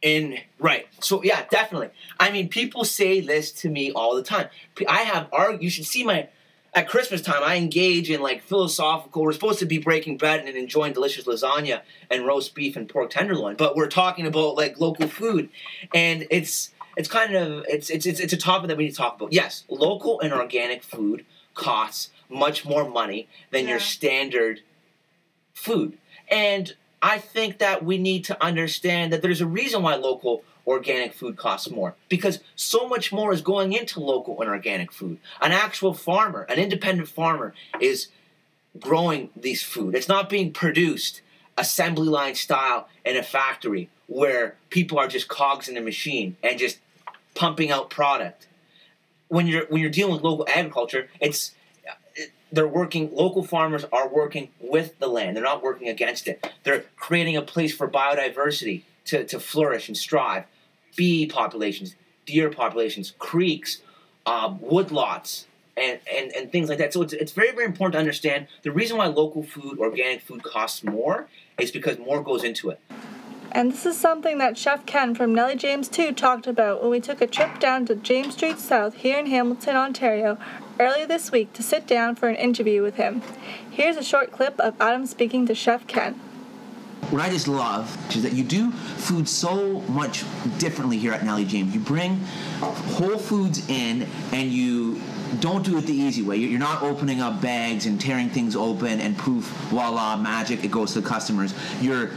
In 0.00 0.38
right, 0.58 0.86
so 1.00 1.22
yeah, 1.24 1.44
definitely. 1.50 1.90
I 2.18 2.30
mean, 2.30 2.48
people 2.48 2.84
say 2.84 3.20
this 3.20 3.50
to 3.52 3.68
me 3.68 3.90
all 3.90 4.14
the 4.14 4.22
time. 4.22 4.48
I 4.88 5.02
have 5.02 5.28
arg. 5.32 5.60
You 5.62 5.70
should 5.70 5.86
see 5.86 6.04
my 6.04 6.28
at 6.72 6.88
Christmas 6.88 7.20
time. 7.20 7.42
I 7.42 7.56
engage 7.56 8.08
in 8.08 8.20
like 8.22 8.42
philosophical. 8.42 9.22
We're 9.22 9.32
supposed 9.32 9.58
to 9.58 9.66
be 9.66 9.78
breaking 9.78 10.18
bread 10.18 10.46
and 10.46 10.56
enjoying 10.56 10.92
delicious 10.92 11.24
lasagna 11.24 11.82
and 12.10 12.24
roast 12.24 12.54
beef 12.54 12.76
and 12.76 12.88
pork 12.88 13.10
tenderloin, 13.10 13.56
but 13.56 13.74
we're 13.74 13.88
talking 13.88 14.24
about 14.24 14.54
like 14.54 14.78
local 14.78 15.08
food, 15.08 15.50
and 15.92 16.26
it's 16.30 16.70
it's 16.96 17.08
kind 17.08 17.34
of 17.34 17.64
it's 17.68 17.90
it's 17.90 18.06
it's, 18.06 18.20
it's 18.20 18.32
a 18.32 18.36
topic 18.36 18.68
that 18.68 18.76
we 18.76 18.84
need 18.84 18.90
to 18.90 18.96
talk 18.96 19.16
about. 19.16 19.32
Yes, 19.32 19.64
local 19.68 20.20
and 20.20 20.32
organic 20.32 20.82
food 20.82 21.24
costs 21.54 22.10
much 22.28 22.64
more 22.64 22.88
money 22.88 23.28
than 23.50 23.66
your 23.66 23.80
standard 23.80 24.60
food, 25.52 25.98
and 26.30 26.74
I 27.02 27.18
think 27.18 27.58
that 27.58 27.84
we 27.84 27.98
need 27.98 28.24
to 28.26 28.42
understand 28.42 29.12
that 29.12 29.22
there's 29.22 29.40
a 29.40 29.46
reason 29.46 29.82
why 29.82 29.94
local 29.96 30.44
organic 30.66 31.14
food 31.14 31.36
costs 31.36 31.70
more 31.70 31.96
because 32.08 32.40
so 32.54 32.86
much 32.86 33.12
more 33.12 33.32
is 33.32 33.40
going 33.40 33.72
into 33.72 34.00
local 34.00 34.40
and 34.40 34.50
organic 34.50 34.92
food. 34.92 35.18
An 35.40 35.52
actual 35.52 35.94
farmer, 35.94 36.42
an 36.42 36.58
independent 36.58 37.08
farmer, 37.08 37.54
is 37.80 38.08
growing 38.78 39.30
these 39.34 39.62
food. 39.62 39.94
It's 39.94 40.08
not 40.08 40.28
being 40.28 40.52
produced 40.52 41.22
assembly 41.56 42.08
line 42.08 42.34
style 42.34 42.88
in 43.04 43.16
a 43.16 43.22
factory 43.22 43.88
where 44.06 44.56
people 44.70 44.98
are 44.98 45.08
just 45.08 45.28
cogs 45.28 45.68
in 45.68 45.76
a 45.76 45.80
machine 45.80 46.36
and 46.42 46.58
just 46.58 46.78
pumping 47.34 47.70
out 47.70 47.90
product. 47.90 48.46
When 49.28 49.46
you're 49.46 49.66
when 49.66 49.80
you're 49.80 49.90
dealing 49.90 50.14
with 50.14 50.22
local 50.22 50.46
agriculture, 50.48 51.08
it's 51.20 51.52
they're 52.52 52.66
working 52.66 53.14
local 53.14 53.44
farmers 53.44 53.84
are 53.92 54.08
working 54.08 54.48
with 54.60 54.98
the 54.98 55.06
land. 55.06 55.36
They're 55.36 55.44
not 55.44 55.62
working 55.62 55.88
against 55.88 56.26
it. 56.26 56.44
They're 56.64 56.84
creating 56.96 57.36
a 57.36 57.42
place 57.42 57.72
for 57.72 57.88
biodiversity 57.88 58.82
to, 59.06 59.24
to 59.24 59.38
flourish 59.38 59.88
and 59.88 59.96
strive. 59.96 60.44
Bee 60.96 61.26
populations 61.26 61.94
deer 62.26 62.50
populations 62.50 63.12
creeks 63.18 63.78
um, 64.26 64.58
woodlots 64.58 65.44
and, 65.80 65.98
and, 66.14 66.32
and 66.36 66.52
things 66.52 66.68
like 66.68 66.78
that 66.78 66.92
so 66.92 67.02
it's, 67.02 67.12
it's 67.12 67.32
very 67.32 67.52
very 67.52 67.64
important 67.64 67.94
to 67.94 67.98
understand 67.98 68.46
the 68.62 68.70
reason 68.70 68.96
why 68.96 69.06
local 69.06 69.42
food 69.42 69.78
organic 69.78 70.20
food 70.20 70.42
costs 70.42 70.84
more 70.84 71.28
is 71.58 71.70
because 71.70 71.98
more 71.98 72.22
goes 72.22 72.44
into 72.44 72.70
it 72.70 72.80
And 73.52 73.72
this 73.72 73.84
is 73.84 73.98
something 73.98 74.38
that 74.38 74.56
Chef 74.56 74.86
Ken 74.86 75.12
from 75.12 75.34
Nellie 75.34 75.56
James 75.56 75.88
2 75.88 76.12
talked 76.12 76.46
about 76.46 76.80
when 76.80 76.90
we 76.92 77.00
took 77.00 77.20
a 77.20 77.26
trip 77.26 77.58
down 77.58 77.84
to 77.86 77.96
James 77.96 78.34
Street 78.34 78.60
South 78.60 78.94
here 78.94 79.18
in 79.18 79.26
Hamilton, 79.26 79.74
Ontario, 79.74 80.38
earlier 80.78 81.04
this 81.04 81.32
week 81.32 81.52
to 81.54 81.62
sit 81.62 81.84
down 81.84 82.14
for 82.14 82.28
an 82.28 82.36
interview 82.36 82.80
with 82.80 82.94
him. 82.94 83.22
Here's 83.68 83.96
a 83.96 84.04
short 84.04 84.30
clip 84.30 84.60
of 84.60 84.80
Adam 84.80 85.04
speaking 85.04 85.46
to 85.46 85.54
Chef 85.56 85.84
Ken. 85.88 86.20
What 87.10 87.20
I 87.20 87.28
just 87.28 87.48
love 87.48 87.96
is 88.14 88.22
that 88.22 88.32
you 88.32 88.44
do 88.44 88.70
food 88.70 89.28
so 89.28 89.80
much 89.88 90.24
differently 90.58 90.96
here 90.96 91.12
at 91.12 91.24
Nellie 91.24 91.44
James. 91.44 91.74
You 91.74 91.80
bring 91.80 92.16
whole 92.60 93.18
foods 93.18 93.68
in 93.68 94.06
and 94.32 94.50
you 94.50 95.00
don't 95.40 95.64
do 95.64 95.76
it 95.78 95.86
the 95.86 95.92
easy 95.92 96.22
way. 96.22 96.36
You're 96.36 96.60
not 96.60 96.82
opening 96.82 97.20
up 97.20 97.40
bags 97.40 97.86
and 97.86 98.00
tearing 98.00 98.28
things 98.30 98.54
open 98.54 99.00
and 99.00 99.16
poof, 99.16 99.44
voila, 99.70 100.16
magic, 100.16 100.64
it 100.64 100.70
goes 100.70 100.92
to 100.92 101.00
the 101.00 101.08
customers. 101.08 101.54
You're 101.80 102.10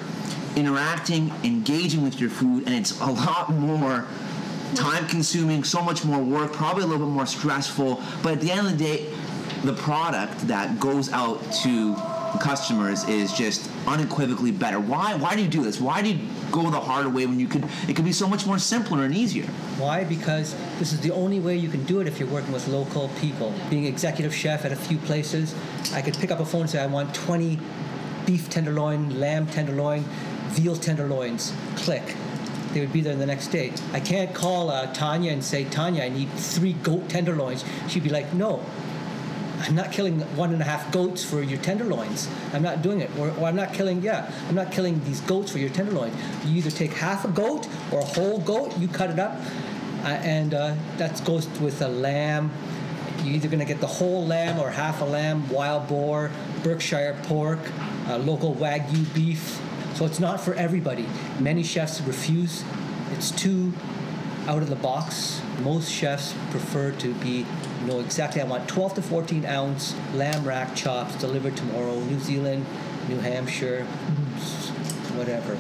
interacting, 0.55 1.31
engaging 1.43 2.03
with 2.03 2.19
your 2.19 2.29
food, 2.29 2.65
and 2.65 2.75
it's 2.75 3.00
a 3.01 3.05
lot 3.05 3.50
more 3.50 4.05
time 4.75 5.07
consuming, 5.07 5.63
so 5.63 5.81
much 5.81 6.03
more 6.03 6.19
work, 6.19 6.53
probably 6.53 6.83
a 6.83 6.88
little 6.88 7.05
bit 7.05 7.13
more 7.13 7.25
stressful. 7.25 8.01
But 8.21 8.33
at 8.33 8.41
the 8.41 8.51
end 8.51 8.67
of 8.67 8.77
the 8.77 8.83
day, 8.83 9.09
the 9.63 9.73
product 9.73 10.47
that 10.47 10.79
goes 10.79 11.12
out 11.12 11.39
to 11.63 11.95
customers 12.39 13.03
is 13.07 13.33
just 13.33 13.69
unequivocally 13.87 14.51
better. 14.51 14.79
Why? 14.79 15.15
Why 15.15 15.35
do 15.35 15.41
you 15.41 15.47
do 15.47 15.63
this? 15.63 15.79
Why 15.79 16.01
do 16.01 16.09
you 16.09 16.27
go 16.51 16.69
the 16.69 16.79
harder 16.79 17.09
way 17.09 17.25
when 17.25 17.39
you 17.39 17.47
could? 17.47 17.67
It 17.87 17.95
could 17.95 18.05
be 18.05 18.11
so 18.11 18.27
much 18.27 18.45
more 18.45 18.59
simpler 18.59 19.03
and 19.03 19.15
easier. 19.15 19.45
Why? 19.77 20.03
Because 20.03 20.55
this 20.79 20.93
is 20.93 21.01
the 21.01 21.11
only 21.11 21.39
way 21.39 21.55
you 21.55 21.69
can 21.69 21.83
do 21.85 21.99
it 21.99 22.07
if 22.07 22.19
you're 22.19 22.29
working 22.29 22.53
with 22.53 22.67
local 22.67 23.09
people. 23.19 23.53
Being 23.69 23.85
executive 23.85 24.33
chef 24.33 24.65
at 24.65 24.71
a 24.71 24.75
few 24.75 24.97
places, 24.99 25.55
I 25.93 26.01
could 26.01 26.17
pick 26.17 26.31
up 26.31 26.39
a 26.39 26.45
phone 26.45 26.61
and 26.61 26.69
say, 26.69 26.81
I 26.81 26.87
want 26.87 27.13
20 27.13 27.59
beef 28.25 28.49
tenderloin, 28.49 29.19
lamb 29.19 29.47
tenderloin, 29.47 30.03
veal 30.49 30.75
tenderloins. 30.75 31.53
Click. 31.75 32.15
They 32.73 32.79
would 32.79 32.93
be 32.93 33.01
there 33.01 33.15
the 33.15 33.25
next 33.25 33.47
day. 33.47 33.71
I 33.93 33.99
can't 33.99 34.33
call 34.33 34.71
uh, 34.71 34.91
Tanya 34.93 35.31
and 35.31 35.43
say, 35.43 35.63
Tanya, 35.65 36.03
I 36.03 36.09
need 36.09 36.29
three 36.31 36.73
goat 36.73 37.07
tenderloins. 37.07 37.63
She'd 37.87 38.03
be 38.03 38.09
like, 38.09 38.33
no, 38.33 38.65
I'm 39.63 39.75
not 39.75 39.93
killing 39.93 40.20
one 40.36 40.51
and 40.51 40.62
a 40.62 40.65
half 40.65 40.91
goats 40.91 41.24
for 41.24 41.41
your 41.41 41.58
tenderloins. 41.60 42.29
I'm 42.51 42.62
not 42.62 42.82
doing 42.82 43.00
it. 43.00 43.10
Or, 43.17 43.29
or 43.32 43.46
I'm 43.46 43.55
not 43.55 43.74
killing, 43.74 44.01
yeah, 44.01 44.29
I'm 44.50 44.55
not 44.55 44.74
killing 44.74 45.01
these 45.05 45.22
goats 45.22 45.51
for 45.51 45.58
your 45.58 45.70
tenderloin. 45.70 46.12
You 46.46 46.58
either 46.58 46.70
take 46.70 46.91
half 46.91 47.24
a 47.24 47.29
goat 47.29 47.67
or 47.89 48.01
a 48.01 48.05
whole 48.05 48.39
goat, 48.39 48.77
you 48.77 48.89
cut 48.89 49.10
it 49.10 49.20
up, 49.20 49.39
uh, 50.03 50.08
and 50.08 50.53
uh, 50.53 50.75
that 50.98 51.24
goes 51.24 51.48
with 51.60 51.82
a 51.82 51.88
lamb. 51.88 52.51
You're 53.24 53.36
either 53.36 53.48
going 53.48 53.60
to 53.60 53.65
get 53.65 53.79
the 53.79 53.88
whole 53.88 54.25
lamb 54.25 54.60
or 54.60 54.70
half 54.70 55.00
a 55.00 55.05
lamb, 55.05 55.48
wild 55.50 55.88
boar, 55.88 56.29
Berkshire 56.62 57.17
pork, 57.24 57.60
uh, 58.10 58.17
local 58.17 58.53
Wagyu 58.55 59.13
beef. 59.13 59.62
So 59.96 60.05
it's 60.05 60.20
not 60.20 60.41
for 60.41 60.53
everybody. 60.55 61.08
Many 61.39 61.63
chefs 61.63 62.01
refuse. 62.01 62.65
It's 63.12 63.32
too 63.32 63.72
out 64.48 64.62
of 64.62 64.70
the 64.70 64.75
box. 64.75 65.41
Most 65.62 65.89
chefs 65.89 66.36
prefer 66.51 66.91
to 66.91 67.13
be 67.15 67.46
know 67.83 67.99
exactly. 67.99 68.41
I 68.41 68.45
want 68.45 68.67
12 68.67 68.95
to 68.95 69.01
14 69.01 69.45
ounce 69.45 69.95
lamb 70.13 70.43
rack 70.43 70.75
chops 70.75 71.15
delivered 71.15 71.55
tomorrow, 71.55 71.99
New 71.99 72.19
Zealand, 72.19 72.65
New 73.07 73.19
Hampshire, 73.19 73.83
whatever. 75.15 75.57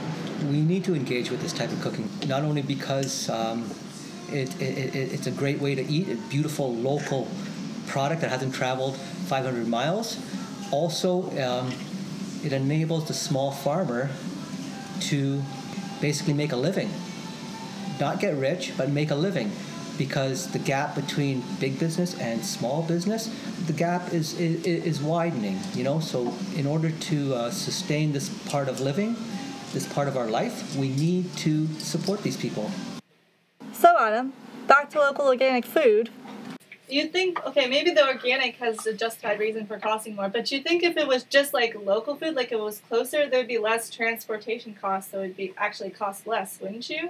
We 0.49 0.61
need 0.61 0.83
to 0.85 0.95
engage 0.95 1.29
with 1.29 1.41
this 1.41 1.53
type 1.53 1.71
of 1.71 1.81
cooking, 1.81 2.09
not 2.27 2.43
only 2.43 2.61
because 2.61 3.29
um, 3.29 3.69
it, 4.29 4.59
it, 4.61 4.95
it, 4.95 5.13
it's 5.13 5.27
a 5.27 5.31
great 5.31 5.59
way 5.59 5.75
to 5.75 5.85
eat, 5.85 6.09
a 6.09 6.15
beautiful 6.29 6.73
local 6.73 7.27
product 7.87 8.21
that 8.21 8.29
hasn't 8.29 8.53
traveled 8.53 8.97
500 8.97 9.67
miles. 9.67 10.19
Also, 10.71 11.23
um, 11.41 11.71
it 12.43 12.51
enables 12.51 13.07
the 13.07 13.13
small 13.13 13.51
farmer 13.51 14.09
to 15.01 15.41
basically 16.01 16.33
make 16.33 16.51
a 16.51 16.57
living 16.57 16.89
not 17.99 18.19
get 18.19 18.35
rich, 18.35 18.73
but 18.77 18.89
make 18.89 19.11
a 19.11 19.15
living. 19.15 19.51
Because 19.97 20.51
the 20.51 20.59
gap 20.59 20.95
between 20.95 21.43
big 21.59 21.79
business 21.79 22.17
and 22.19 22.43
small 22.43 22.81
business, 22.81 23.33
the 23.67 23.73
gap 23.73 24.11
is, 24.11 24.39
is, 24.39 24.65
is 24.65 25.01
widening, 25.01 25.59
you 25.73 25.83
know? 25.83 25.99
So, 25.99 26.33
in 26.55 26.65
order 26.65 26.89
to 26.89 27.35
uh, 27.35 27.51
sustain 27.51 28.11
this 28.11 28.29
part 28.49 28.67
of 28.69 28.79
living, 28.79 29.15
this 29.73 29.91
part 29.91 30.07
of 30.07 30.17
our 30.17 30.27
life, 30.27 30.75
we 30.75 30.89
need 30.89 31.35
to 31.37 31.67
support 31.79 32.23
these 32.23 32.37
people. 32.37 32.71
So, 33.71 33.97
Adam, 33.99 34.33
back 34.67 34.89
to 34.91 34.99
local 34.99 35.25
organic 35.27 35.65
food. 35.65 36.09
You 36.89 37.07
think 37.07 37.43
okay, 37.45 37.67
maybe 37.67 37.91
the 37.91 38.05
organic 38.05 38.55
has 38.57 38.85
a 38.85 38.93
justified 38.93 39.39
reason 39.39 39.65
for 39.65 39.79
costing 39.79 40.15
more, 40.15 40.29
but 40.29 40.51
you 40.51 40.61
think 40.61 40.83
if 40.83 40.95
it 40.95 41.07
was 41.07 41.23
just 41.23 41.53
like 41.53 41.75
local 41.75 42.15
food, 42.15 42.35
like 42.35 42.51
it 42.51 42.59
was 42.59 42.79
closer, 42.87 43.27
there'd 43.27 43.47
be 43.47 43.57
less 43.57 43.89
transportation 43.89 44.75
costs, 44.79 45.11
so 45.11 45.19
it'd 45.19 45.37
be 45.37 45.53
actually 45.57 45.89
cost 45.89 46.27
less, 46.27 46.59
wouldn't 46.61 46.89
you? 46.89 47.09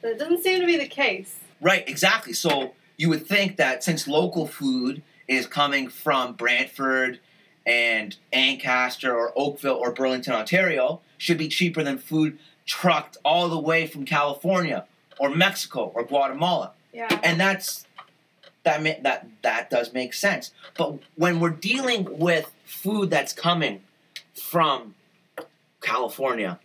That 0.00 0.18
doesn't 0.18 0.42
seem 0.42 0.60
to 0.60 0.66
be 0.66 0.76
the 0.76 0.88
case. 0.88 1.40
Right, 1.60 1.88
exactly. 1.88 2.32
So 2.32 2.74
you 2.96 3.08
would 3.08 3.26
think 3.26 3.56
that 3.56 3.84
since 3.84 4.08
local 4.08 4.46
food 4.46 5.02
is 5.28 5.46
coming 5.46 5.88
from 5.88 6.34
Brantford 6.34 7.20
and 7.66 8.16
Ancaster 8.32 9.14
or 9.14 9.32
Oakville 9.36 9.76
or 9.76 9.92
Burlington, 9.92 10.34
Ontario, 10.34 11.00
should 11.18 11.38
be 11.38 11.48
cheaper 11.48 11.82
than 11.82 11.98
food 11.98 12.38
trucked 12.66 13.16
all 13.24 13.48
the 13.48 13.58
way 13.58 13.86
from 13.86 14.04
California 14.04 14.86
or 15.18 15.28
Mexico 15.28 15.92
or 15.94 16.04
Guatemala. 16.04 16.72
Yeah. 16.92 17.20
And 17.22 17.38
that's 17.38 17.86
that 18.64 18.82
ma- 18.82 19.00
that 19.02 19.28
that 19.42 19.70
does 19.70 19.92
make 19.92 20.14
sense. 20.14 20.52
But 20.76 20.98
when 21.16 21.40
we're 21.40 21.50
dealing 21.50 22.18
with 22.18 22.50
food 22.64 23.10
that's 23.10 23.32
coming 23.32 23.82
from 24.34 24.94
California 25.80 26.58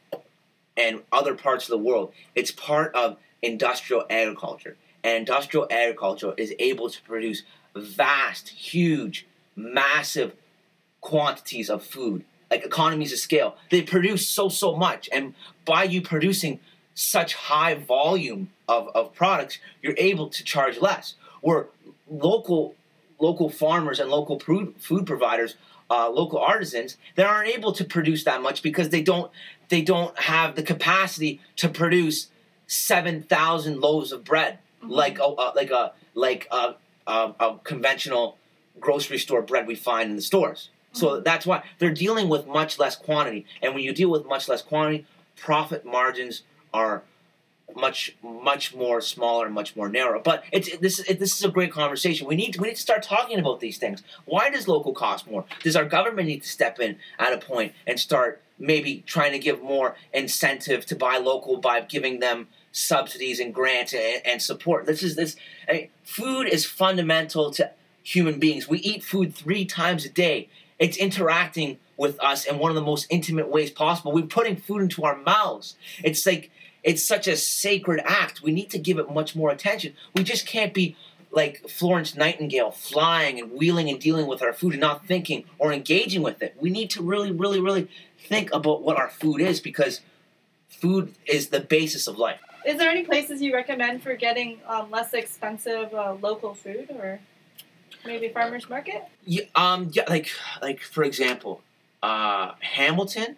and 0.77 1.01
other 1.11 1.35
parts 1.35 1.65
of 1.65 1.69
the 1.69 1.77
world, 1.77 2.13
it's 2.33 2.51
part 2.51 2.93
of 2.95 3.17
industrial 3.41 4.05
agriculture. 4.09 4.77
And 5.05 5.17
industrial 5.17 5.67
agriculture 5.69 6.33
is 6.35 6.55
able 6.57 6.89
to 6.89 6.99
produce 7.03 7.43
vast, 7.75 8.49
huge, 8.49 9.27
massive 9.55 10.33
quantities 10.99 11.69
of 11.69 11.83
food, 11.83 12.25
like 12.49 12.65
economies 12.65 13.13
of 13.13 13.19
scale. 13.19 13.55
They 13.69 13.83
produce 13.83 14.27
so, 14.27 14.49
so 14.49 14.75
much. 14.75 15.07
And 15.13 15.35
by 15.63 15.83
you 15.83 16.01
producing 16.01 16.59
such 16.95 17.35
high 17.35 17.75
volume 17.75 18.49
of, 18.67 18.87
of 18.95 19.13
products, 19.13 19.59
you're 19.83 19.93
able 19.99 20.27
to 20.29 20.43
charge 20.43 20.81
less. 20.81 21.13
Where 21.41 21.67
local 22.09 22.73
local 23.19 23.49
farmers 23.49 23.99
and 23.99 24.09
local 24.09 24.39
food, 24.39 25.05
providers, 25.05 25.55
uh, 25.89 26.09
local 26.09 26.39
artisans, 26.39 26.97
they 27.13 27.23
aren't 27.23 27.49
able 27.49 27.71
to 27.73 27.85
produce 27.85 28.23
that 28.23 28.41
much 28.41 28.63
because 28.63 28.89
they 28.89 29.03
don't 29.03 29.31
they 29.69 29.83
don't 29.83 30.17
have 30.17 30.55
the 30.55 30.63
capacity 30.63 31.41
to 31.57 31.69
produce 31.69 32.29
seven 32.65 33.21
thousand 33.21 33.79
loaves 33.79 34.11
of 34.11 34.23
bread 34.23 34.57
Mm-hmm. 34.81 34.91
like 34.91 35.19
a, 35.19 35.23
a 35.23 35.53
like 35.55 35.71
a 35.71 35.93
like 36.13 36.47
a, 36.51 36.75
a, 37.07 37.33
a 37.39 37.59
conventional 37.63 38.37
grocery 38.79 39.17
store 39.17 39.41
bread 39.41 39.67
we 39.67 39.75
find 39.75 40.09
in 40.09 40.15
the 40.15 40.21
stores. 40.21 40.69
So 40.91 41.07
mm-hmm. 41.07 41.23
that's 41.23 41.45
why 41.45 41.63
they're 41.79 41.93
dealing 41.93 42.29
with 42.29 42.47
much 42.47 42.77
less 42.79 42.95
quantity, 42.95 43.45
and 43.61 43.73
when 43.73 43.83
you 43.83 43.93
deal 43.93 44.09
with 44.09 44.25
much 44.25 44.47
less 44.47 44.61
quantity, 44.61 45.05
profit 45.35 45.85
margins 45.85 46.43
are 46.73 47.03
much 47.75 48.15
much 48.21 48.75
more 48.75 49.01
smaller, 49.01 49.45
and 49.45 49.55
much 49.55 49.75
more 49.75 49.89
narrow. 49.89 50.21
But 50.21 50.43
it's 50.51 50.67
it, 50.67 50.81
this 50.81 50.99
it, 50.99 51.19
this 51.19 51.35
is 51.35 51.43
a 51.43 51.49
great 51.49 51.71
conversation. 51.71 52.27
We 52.27 52.35
need 52.35 52.53
to, 52.53 52.61
we 52.61 52.67
need 52.69 52.75
to 52.75 52.81
start 52.81 53.03
talking 53.03 53.39
about 53.39 53.59
these 53.59 53.77
things. 53.77 54.03
Why 54.25 54.49
does 54.49 54.67
local 54.67 54.93
cost 54.93 55.29
more? 55.29 55.45
Does 55.63 55.75
our 55.75 55.85
government 55.85 56.27
need 56.27 56.43
to 56.43 56.49
step 56.49 56.79
in 56.79 56.97
at 57.19 57.33
a 57.33 57.37
point 57.37 57.73
and 57.87 57.99
start 57.99 58.41
maybe 58.57 59.03
trying 59.05 59.31
to 59.33 59.39
give 59.39 59.61
more 59.61 59.95
incentive 60.13 60.85
to 60.85 60.95
buy 60.95 61.17
local 61.17 61.57
by 61.57 61.81
giving 61.81 62.19
them 62.19 62.47
subsidies 62.75 63.39
and 63.39 63.53
grants 63.53 63.93
and, 63.93 64.21
and 64.25 64.41
support? 64.41 64.85
This 64.85 65.01
is 65.01 65.15
this 65.15 65.35
I 65.67 65.73
mean, 65.73 65.89
food 66.03 66.47
is 66.47 66.65
fundamental 66.65 67.51
to 67.51 67.71
human 68.03 68.39
beings. 68.39 68.67
We 68.67 68.79
eat 68.79 69.03
food 69.03 69.33
three 69.33 69.65
times 69.65 70.05
a 70.05 70.09
day. 70.09 70.49
It's 70.77 70.97
interacting 70.97 71.79
with 71.97 72.21
us 72.21 72.45
in 72.45 72.59
one 72.59 72.69
of 72.69 72.75
the 72.75 72.81
most 72.81 73.07
intimate 73.09 73.49
ways 73.49 73.71
possible. 73.71 74.11
We're 74.11 74.23
putting 74.23 74.57
food 74.57 74.81
into 74.81 75.05
our 75.05 75.17
mouths. 75.17 75.75
It's 76.03 76.25
like 76.25 76.51
it's 76.83 77.05
such 77.05 77.27
a 77.27 77.37
sacred 77.37 78.01
act. 78.05 78.43
We 78.43 78.51
need 78.51 78.69
to 78.71 78.77
give 78.77 78.99
it 78.99 79.11
much 79.11 79.35
more 79.35 79.49
attention. 79.49 79.93
We 80.13 80.23
just 80.23 80.45
can't 80.45 80.73
be 80.73 80.95
like 81.31 81.67
Florence 81.67 82.15
Nightingale, 82.15 82.71
flying 82.71 83.39
and 83.39 83.51
wheeling 83.51 83.89
and 83.89 83.99
dealing 83.99 84.27
with 84.27 84.41
our 84.41 84.53
food 84.53 84.73
and 84.73 84.81
not 84.81 85.05
thinking 85.05 85.45
or 85.57 85.73
engaging 85.73 86.21
with 86.21 86.41
it. 86.41 86.55
We 86.59 86.69
need 86.69 86.89
to 86.91 87.01
really, 87.01 87.31
really, 87.31 87.59
really 87.59 87.89
think 88.27 88.53
about 88.53 88.83
what 88.83 88.97
our 88.97 89.09
food 89.09 89.41
is 89.41 89.59
because 89.59 90.01
food 90.69 91.13
is 91.25 91.49
the 91.49 91.59
basis 91.59 92.07
of 92.07 92.17
life. 92.17 92.39
Is 92.65 92.77
there 92.79 92.89
any 92.89 93.03
places 93.03 93.41
you 93.41 93.53
recommend 93.53 94.01
for 94.01 94.15
getting 94.15 94.59
um, 94.67 94.89
less 94.89 95.13
expensive 95.13 95.93
uh, 95.93 96.15
local 96.19 96.55
food, 96.55 96.89
or 96.89 97.19
maybe 98.05 98.29
farmers 98.29 98.67
market? 98.69 99.03
Yeah, 99.25 99.43
um, 99.53 99.89
yeah, 99.93 100.05
like 100.09 100.29
like 100.61 100.81
for 100.81 101.03
example, 101.03 101.61
uh, 102.01 102.53
Hamilton 102.59 103.37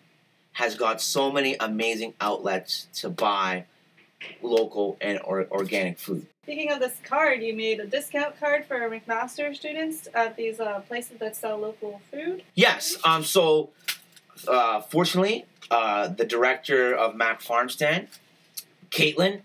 has 0.53 0.75
got 0.75 1.01
so 1.01 1.31
many 1.31 1.55
amazing 1.59 2.13
outlets 2.21 2.87
to 2.91 3.09
buy 3.09 3.65
local 4.41 4.97
and 5.01 5.19
or, 5.23 5.45
organic 5.51 5.99
food. 5.99 6.25
Speaking 6.43 6.71
of 6.71 6.79
this 6.79 6.95
card, 7.03 7.43
you 7.43 7.53
made 7.53 7.81
a 7.81 7.85
discount 7.85 8.39
card 8.39 8.65
for 8.65 8.79
McMaster 8.89 9.53
students 9.53 10.07
at 10.13 10.37
these 10.37 10.61
uh, 10.61 10.79
places 10.87 11.19
that 11.19 11.35
sell 11.35 11.57
local 11.57 12.01
food. 12.09 12.43
Yes. 12.55 12.95
Um. 13.03 13.23
So, 13.23 13.71
uh, 14.47 14.79
fortunately, 14.81 15.45
uh, 15.69 16.07
the 16.07 16.23
director 16.23 16.95
of 16.95 17.15
Mac 17.15 17.41
Farm 17.41 17.67
Stand, 17.67 18.07
Caitlin, 18.91 19.41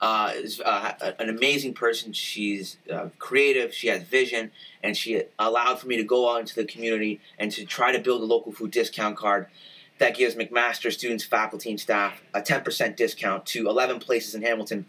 uh, 0.00 0.32
is 0.34 0.60
uh, 0.60 1.14
an 1.18 1.28
amazing 1.28 1.72
person. 1.72 2.12
She's 2.12 2.76
uh, 2.92 3.08
creative. 3.18 3.72
She 3.72 3.88
has 3.88 4.02
vision, 4.02 4.50
and 4.82 4.96
she 4.96 5.22
allowed 5.38 5.78
for 5.78 5.86
me 5.86 5.96
to 5.96 6.04
go 6.04 6.30
out 6.30 6.40
into 6.40 6.54
the 6.54 6.64
community 6.64 7.20
and 7.38 7.50
to 7.52 7.64
try 7.64 7.92
to 7.92 7.98
build 7.98 8.20
a 8.20 8.26
local 8.26 8.52
food 8.52 8.70
discount 8.70 9.16
card 9.16 9.46
that 9.98 10.16
gives 10.16 10.34
McMaster 10.34 10.92
students, 10.92 11.24
faculty, 11.24 11.70
and 11.70 11.80
staff 11.80 12.20
a 12.34 12.40
10% 12.40 12.96
discount 12.96 13.46
to 13.46 13.68
11 13.68 14.00
places 14.00 14.34
in 14.34 14.42
Hamilton 14.42 14.86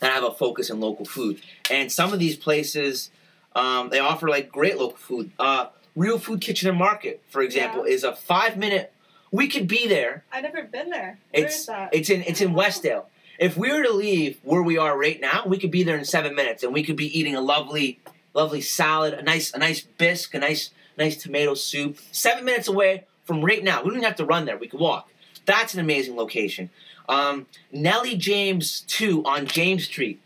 that 0.00 0.12
have 0.12 0.24
a 0.24 0.32
focus 0.32 0.70
in 0.70 0.80
local 0.80 1.04
food. 1.04 1.40
And 1.70 1.90
some 1.90 2.12
of 2.12 2.18
these 2.18 2.36
places, 2.36 3.10
um, 3.54 3.88
they 3.90 3.98
offer 3.98 4.28
like 4.28 4.50
great 4.50 4.78
local 4.78 4.96
food. 4.96 5.30
Uh, 5.38 5.68
Real 5.96 6.18
Food 6.18 6.40
Kitchen 6.40 6.68
and 6.68 6.78
Market, 6.78 7.22
for 7.28 7.42
example, 7.42 7.84
is 7.84 8.04
a 8.04 8.14
five 8.14 8.56
minute. 8.56 8.92
We 9.32 9.48
could 9.48 9.68
be 9.68 9.86
there. 9.86 10.24
I've 10.32 10.42
never 10.42 10.62
been 10.62 10.90
there. 10.90 11.18
Where 11.30 11.44
It's 11.44 11.60
is 11.60 11.66
that? 11.66 11.90
it's 11.94 12.10
in 12.10 12.22
it's 12.22 12.40
in 12.40 12.52
Westdale. 12.54 13.04
If 13.38 13.56
we 13.56 13.72
were 13.72 13.82
to 13.82 13.92
leave 13.92 14.38
where 14.42 14.62
we 14.62 14.76
are 14.76 14.98
right 14.98 15.20
now, 15.20 15.44
we 15.46 15.56
could 15.58 15.70
be 15.70 15.82
there 15.82 15.96
in 15.96 16.04
seven 16.04 16.34
minutes, 16.34 16.62
and 16.62 16.74
we 16.74 16.82
could 16.82 16.96
be 16.96 17.16
eating 17.18 17.34
a 17.36 17.40
lovely, 17.40 17.98
lovely 18.34 18.60
salad, 18.60 19.14
a 19.14 19.22
nice 19.22 19.52
a 19.54 19.58
nice 19.58 19.80
bisque, 19.82 20.34
a 20.34 20.38
nice 20.38 20.70
nice 20.98 21.16
tomato 21.16 21.54
soup. 21.54 21.98
Seven 22.12 22.44
minutes 22.44 22.68
away 22.68 23.04
from 23.24 23.44
right 23.44 23.62
now. 23.62 23.78
We 23.82 23.90
don't 23.90 23.98
even 23.98 24.04
have 24.04 24.16
to 24.16 24.24
run 24.24 24.44
there. 24.46 24.58
We 24.58 24.68
could 24.68 24.80
walk. 24.80 25.08
That's 25.46 25.74
an 25.74 25.80
amazing 25.80 26.16
location. 26.16 26.70
Um, 27.08 27.46
Nellie 27.72 28.16
James 28.16 28.80
two 28.82 29.24
on 29.24 29.46
James 29.46 29.84
Street 29.84 30.20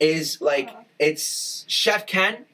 is 0.00 0.40
like 0.40 0.68
Uh-huh. 0.68 0.82
it's 0.98 1.64
Chef 1.68 2.06
Ken 2.06 2.44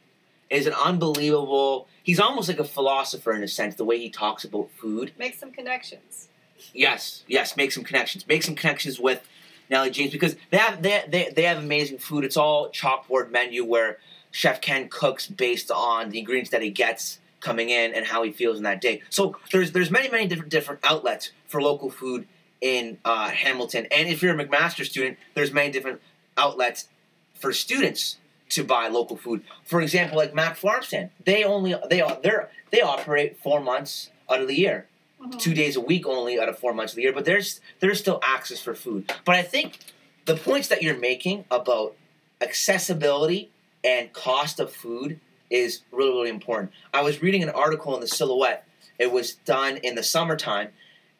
is 0.50 0.66
an 0.66 0.72
unbelievable. 0.74 1.86
He's 2.02 2.20
almost 2.20 2.48
like 2.48 2.58
a 2.58 2.64
philosopher 2.64 3.32
in 3.32 3.42
a 3.42 3.48
sense, 3.48 3.76
the 3.76 3.84
way 3.84 3.98
he 3.98 4.10
talks 4.10 4.44
about 4.44 4.70
food. 4.72 5.12
Make 5.18 5.34
some 5.34 5.52
connections. 5.52 6.28
Yes, 6.74 7.24
yes, 7.26 7.56
make 7.56 7.72
some 7.72 7.84
connections. 7.84 8.26
Make 8.26 8.42
some 8.42 8.54
connections 8.54 8.98
with 8.98 9.26
Nellie 9.70 9.90
James 9.90 10.12
because 10.12 10.36
they 10.50 10.58
have 10.58 10.82
they, 10.82 11.04
they, 11.08 11.30
they 11.34 11.42
have 11.42 11.58
amazing 11.58 11.98
food. 11.98 12.24
It's 12.24 12.36
all 12.36 12.70
chalkboard 12.70 13.30
menu 13.30 13.64
where 13.64 13.98
Chef 14.30 14.60
Ken 14.60 14.88
cooks 14.88 15.26
based 15.26 15.70
on 15.70 16.10
the 16.10 16.18
ingredients 16.18 16.50
that 16.50 16.62
he 16.62 16.70
gets 16.70 17.18
coming 17.40 17.70
in 17.70 17.92
and 17.94 18.06
how 18.06 18.22
he 18.22 18.32
feels 18.32 18.56
in 18.56 18.62
that 18.64 18.80
day. 18.80 19.02
So 19.10 19.36
there's 19.50 19.72
there's 19.72 19.90
many 19.90 20.08
many 20.08 20.26
different 20.26 20.50
different 20.50 20.80
outlets 20.84 21.32
for 21.46 21.60
local 21.60 21.90
food 21.90 22.26
in 22.60 22.98
uh, 23.04 23.28
Hamilton. 23.30 23.86
And 23.90 24.08
if 24.08 24.22
you're 24.22 24.38
a 24.38 24.46
McMaster 24.46 24.84
student, 24.84 25.18
there's 25.34 25.52
many 25.52 25.70
different 25.70 26.00
outlets 26.36 26.88
for 27.34 27.52
students 27.52 28.18
to 28.52 28.62
buy 28.64 28.86
local 28.88 29.16
food. 29.16 29.42
For 29.64 29.80
example, 29.80 30.18
like 30.18 30.34
Mac 30.34 30.56
Farm 30.56 30.82
Stand, 30.82 31.10
they 31.24 31.42
only 31.44 31.74
they 31.88 32.02
they 32.22 32.32
they 32.70 32.80
operate 32.80 33.38
four 33.42 33.60
months 33.60 34.10
out 34.30 34.40
of 34.40 34.48
the 34.48 34.54
year 34.54 34.86
Mhm. 35.20 35.38
two 35.38 35.54
days 35.54 35.76
a 35.76 35.80
week 35.80 36.04
only 36.06 36.38
out 36.40 36.48
of 36.48 36.58
four 36.58 36.74
months 36.74 36.92
of 36.92 36.96
the 36.96 37.02
year, 37.02 37.12
but 37.12 37.24
there's 37.24 37.60
there's 37.80 37.98
still 38.00 38.20
access 38.22 38.60
for 38.60 38.74
food. 38.74 39.10
But 39.24 39.36
I 39.36 39.42
think 39.42 39.78
the 40.26 40.36
points 40.36 40.68
that 40.68 40.82
you're 40.82 40.96
making 40.98 41.44
about 41.50 41.94
accessibility 42.40 43.50
and 43.84 44.12
cost 44.12 44.60
of 44.60 44.72
food 44.72 45.18
is 45.50 45.80
really 45.90 46.10
really 46.10 46.28
important. 46.30 46.72
I 46.92 47.02
was 47.02 47.22
reading 47.22 47.42
an 47.42 47.50
article 47.50 47.94
in 47.94 48.00
the 48.00 48.06
Silhouette. 48.06 48.66
It 48.98 49.10
was 49.10 49.32
done 49.34 49.78
in 49.78 49.94
the 49.94 50.02
summertime, 50.02 50.68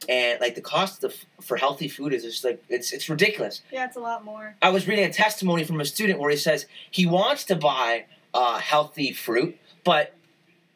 and 0.09 0.41
like 0.41 0.55
the 0.55 0.61
cost 0.61 1.05
of 1.05 1.15
for 1.41 1.57
healthy 1.57 1.89
food 1.89 2.13
is 2.13 2.23
just 2.23 2.45
like 2.45 2.63
it's 2.69 2.93
it's 2.93 3.09
ridiculous. 3.09 3.63
Yeah, 3.71 3.87
it's 3.87 3.97
a 3.97 4.01
lot 4.01 4.25
more. 4.25 4.57
I 4.63 4.71
was 4.71 4.87
reading 4.87 5.05
a 5.05 5.13
testimony 5.13 5.65
from 5.65 5.81
a 5.81 5.85
student 5.85 6.19
where 6.19 6.31
he 6.31 6.37
says 6.37 6.67
he 6.91 7.07
wants 7.07 7.45
to 7.45 7.57
buy 7.57 8.07
uh, 8.35 8.59
healthy 8.59 9.13
fruit, 9.13 9.59
but 9.85 10.15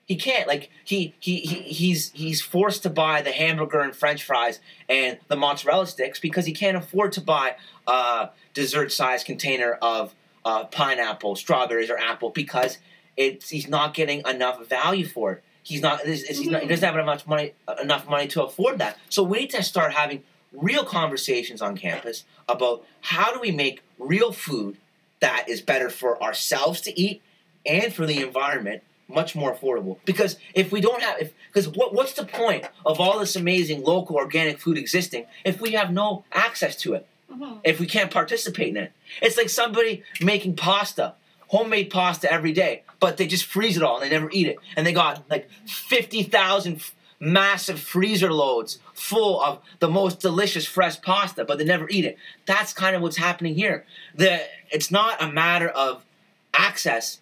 he 0.06 0.16
can't. 0.16 0.46
Like 0.46 0.70
he, 0.84 1.14
he 1.18 1.40
he 1.40 1.62
he's 1.62 2.12
he's 2.12 2.40
forced 2.40 2.82
to 2.84 2.90
buy 2.90 3.22
the 3.22 3.32
hamburger 3.32 3.80
and 3.80 3.94
French 3.94 4.22
fries 4.22 4.60
and 4.88 5.18
the 5.28 5.36
mozzarella 5.36 5.86
sticks 5.86 6.20
because 6.20 6.46
he 6.46 6.52
can't 6.52 6.76
afford 6.76 7.12
to 7.12 7.20
buy 7.20 7.56
a 7.86 8.30
dessert-sized 8.54 9.26
container 9.26 9.72
of 9.82 10.14
uh, 10.44 10.64
pineapple, 10.64 11.34
strawberries, 11.34 11.90
or 11.90 11.98
apple 11.98 12.30
because 12.30 12.78
it's 13.16 13.48
he's 13.48 13.68
not 13.68 13.94
getting 13.94 14.22
enough 14.26 14.64
value 14.68 15.06
for 15.06 15.32
it. 15.32 15.44
He's 15.66 15.82
not. 15.82 16.02
He's, 16.02 16.24
he's 16.24 16.46
not 16.46 16.62
he 16.62 16.68
doesn't 16.68 16.84
have 16.84 16.96
enough 16.96 17.26
money 17.26 17.52
enough 17.82 18.08
money 18.08 18.28
to 18.28 18.44
afford 18.44 18.78
that. 18.78 18.98
So 19.08 19.24
we 19.24 19.40
need 19.40 19.50
to 19.50 19.64
start 19.64 19.94
having 19.94 20.22
real 20.52 20.84
conversations 20.84 21.60
on 21.60 21.76
campus 21.76 22.24
about 22.48 22.84
how 23.00 23.34
do 23.34 23.40
we 23.40 23.50
make 23.50 23.82
real 23.98 24.30
food 24.30 24.76
that 25.18 25.48
is 25.48 25.60
better 25.60 25.90
for 25.90 26.22
ourselves 26.22 26.80
to 26.82 27.00
eat 27.00 27.20
and 27.66 27.92
for 27.92 28.06
the 28.06 28.22
environment 28.22 28.84
much 29.08 29.34
more 29.34 29.52
affordable. 29.52 29.98
Because 30.04 30.36
if 30.54 30.70
we 30.70 30.80
don't 30.80 31.02
have 31.02 31.20
if 31.20 31.32
because 31.52 31.68
what, 31.68 31.92
what's 31.92 32.12
the 32.12 32.24
point 32.24 32.64
of 32.84 33.00
all 33.00 33.18
this 33.18 33.34
amazing 33.34 33.82
local 33.82 34.14
organic 34.14 34.60
food 34.60 34.78
existing 34.78 35.26
if 35.44 35.60
we 35.60 35.72
have 35.72 35.92
no 35.92 36.24
access 36.30 36.76
to 36.76 36.94
it? 36.94 37.08
Hmm 37.28 37.54
if 37.64 37.80
we 37.80 37.86
can't 37.86 38.12
participate 38.12 38.68
in 38.68 38.76
it. 38.76 38.92
It's 39.20 39.36
like 39.36 39.48
somebody 39.48 40.04
making 40.20 40.54
pasta 40.54 41.14
homemade 41.48 41.90
pasta 41.90 42.30
every 42.30 42.52
day, 42.52 42.82
but 43.00 43.16
they 43.16 43.26
just 43.26 43.44
freeze 43.44 43.76
it 43.76 43.82
all 43.82 43.96
and 43.96 44.04
they 44.04 44.10
never 44.10 44.30
eat 44.32 44.48
it. 44.48 44.58
And 44.76 44.86
they 44.86 44.92
got 44.92 45.28
like 45.30 45.48
50,000 45.66 46.76
f- 46.76 46.94
massive 47.18 47.80
freezer 47.80 48.32
loads 48.32 48.78
full 48.94 49.40
of 49.42 49.60
the 49.78 49.88
most 49.88 50.20
delicious 50.20 50.66
fresh 50.66 51.00
pasta, 51.00 51.44
but 51.44 51.58
they 51.58 51.64
never 51.64 51.88
eat 51.88 52.04
it. 52.04 52.18
That's 52.46 52.72
kind 52.72 52.96
of 52.96 53.02
what's 53.02 53.16
happening 53.16 53.54
here. 53.54 53.84
The, 54.14 54.40
it's 54.70 54.90
not 54.90 55.22
a 55.22 55.30
matter 55.30 55.68
of 55.68 56.04
access 56.52 57.20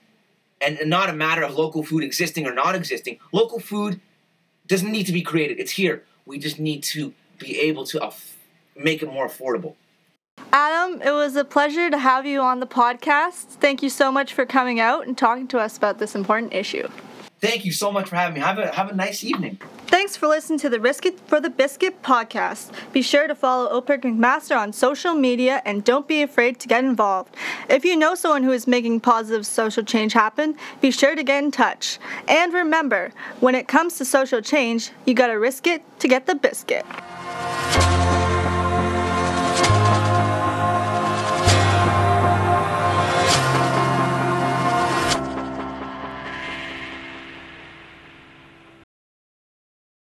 and 0.61 0.79
not 0.87 1.11
a 1.11 1.13
matter 1.13 1.43
of 1.43 1.55
local 1.55 1.83
food 1.83 2.03
existing 2.03 2.47
or 2.47 2.55
not 2.55 2.75
existing. 2.75 3.19
Local 3.33 3.61
food 3.61 4.01
doesn't 4.67 4.91
need 4.91 5.05
to 5.05 5.13
be 5.13 5.23
created, 5.23 5.61
it's 5.61 5.73
here. 5.73 6.05
We 6.27 6.39
just 6.39 6.59
need 6.59 6.83
to 6.85 7.13
be 7.39 7.61
able 7.61 7.85
to 7.87 8.11
make 8.75 9.03
it 9.03 9.13
more 9.13 9.29
affordable. 9.29 9.75
Adam, 10.55 11.03
it 11.03 11.11
was 11.11 11.35
a 11.35 11.45
pleasure 11.45 11.91
to 11.91 11.99
have 11.99 12.25
you 12.25 12.41
on 12.41 12.61
the 12.61 12.67
podcast. 12.67 13.47
Thank 13.59 13.83
you 13.83 13.91
so 13.91 14.13
much 14.13 14.33
for 14.33 14.47
coming 14.47 14.79
out 14.79 15.05
and 15.05 15.19
talking 15.19 15.49
to 15.49 15.59
us 15.59 15.77
about 15.77 15.99
this 15.99 16.15
important 16.15 16.55
issue. 16.55 16.87
Thank 17.41 17.65
you 17.65 17.73
so 17.73 17.91
much 17.91 18.09
for 18.09 18.15
having 18.15 18.35
me. 18.35 18.41
Have 18.41 18.61
a 18.61 18.73
have 18.73 18.89
a 18.89 18.95
nice 18.95 19.25
evening. 19.25 19.59
Thanks 19.89 20.17
for 20.17 20.29
listening 20.29 20.61
to 20.61 20.69
the 20.69 20.79
Risk 20.79 21.07
It 21.07 21.19
for 21.27 21.41
the 21.41 21.51
Biscuit 21.51 22.01
podcast. 22.03 22.71
Be 22.93 23.03
sure 23.03 23.27
to 23.27 23.35
follow 23.35 23.69
OPIRG 23.69 24.03
McMaster 24.03 24.57
on 24.57 24.73
social 24.73 25.15
media 25.15 25.61
and 25.65 25.83
don't 25.83 26.07
be 26.07 26.23
afraid 26.23 26.61
to 26.61 26.69
get 26.69 26.85
involved. 26.85 27.35
If 27.69 27.85
you 27.85 27.97
know 27.97 28.15
someone 28.15 28.45
who 28.45 28.53
is 28.53 28.69
making 28.69 29.01
positive 29.01 29.45
social 29.47 29.83
change 29.83 30.13
happen, 30.13 30.57
be 30.81 30.93
sure 30.93 31.17
to 31.17 31.25
get 31.25 31.43
in 31.43 31.51
touch. 31.51 31.99
And 32.29 32.53
remember, 32.53 33.11
when 33.41 33.57
it 33.57 33.67
comes 33.67 33.99
to 33.99 34.05
social 34.05 34.41
change, 34.41 34.93
you 35.05 35.15
gotta 35.15 35.37
risk 35.37 35.67
it 35.67 35.83
to 35.99 36.07
get 36.07 36.27
the 36.27 36.37
biscuit. 36.37 36.87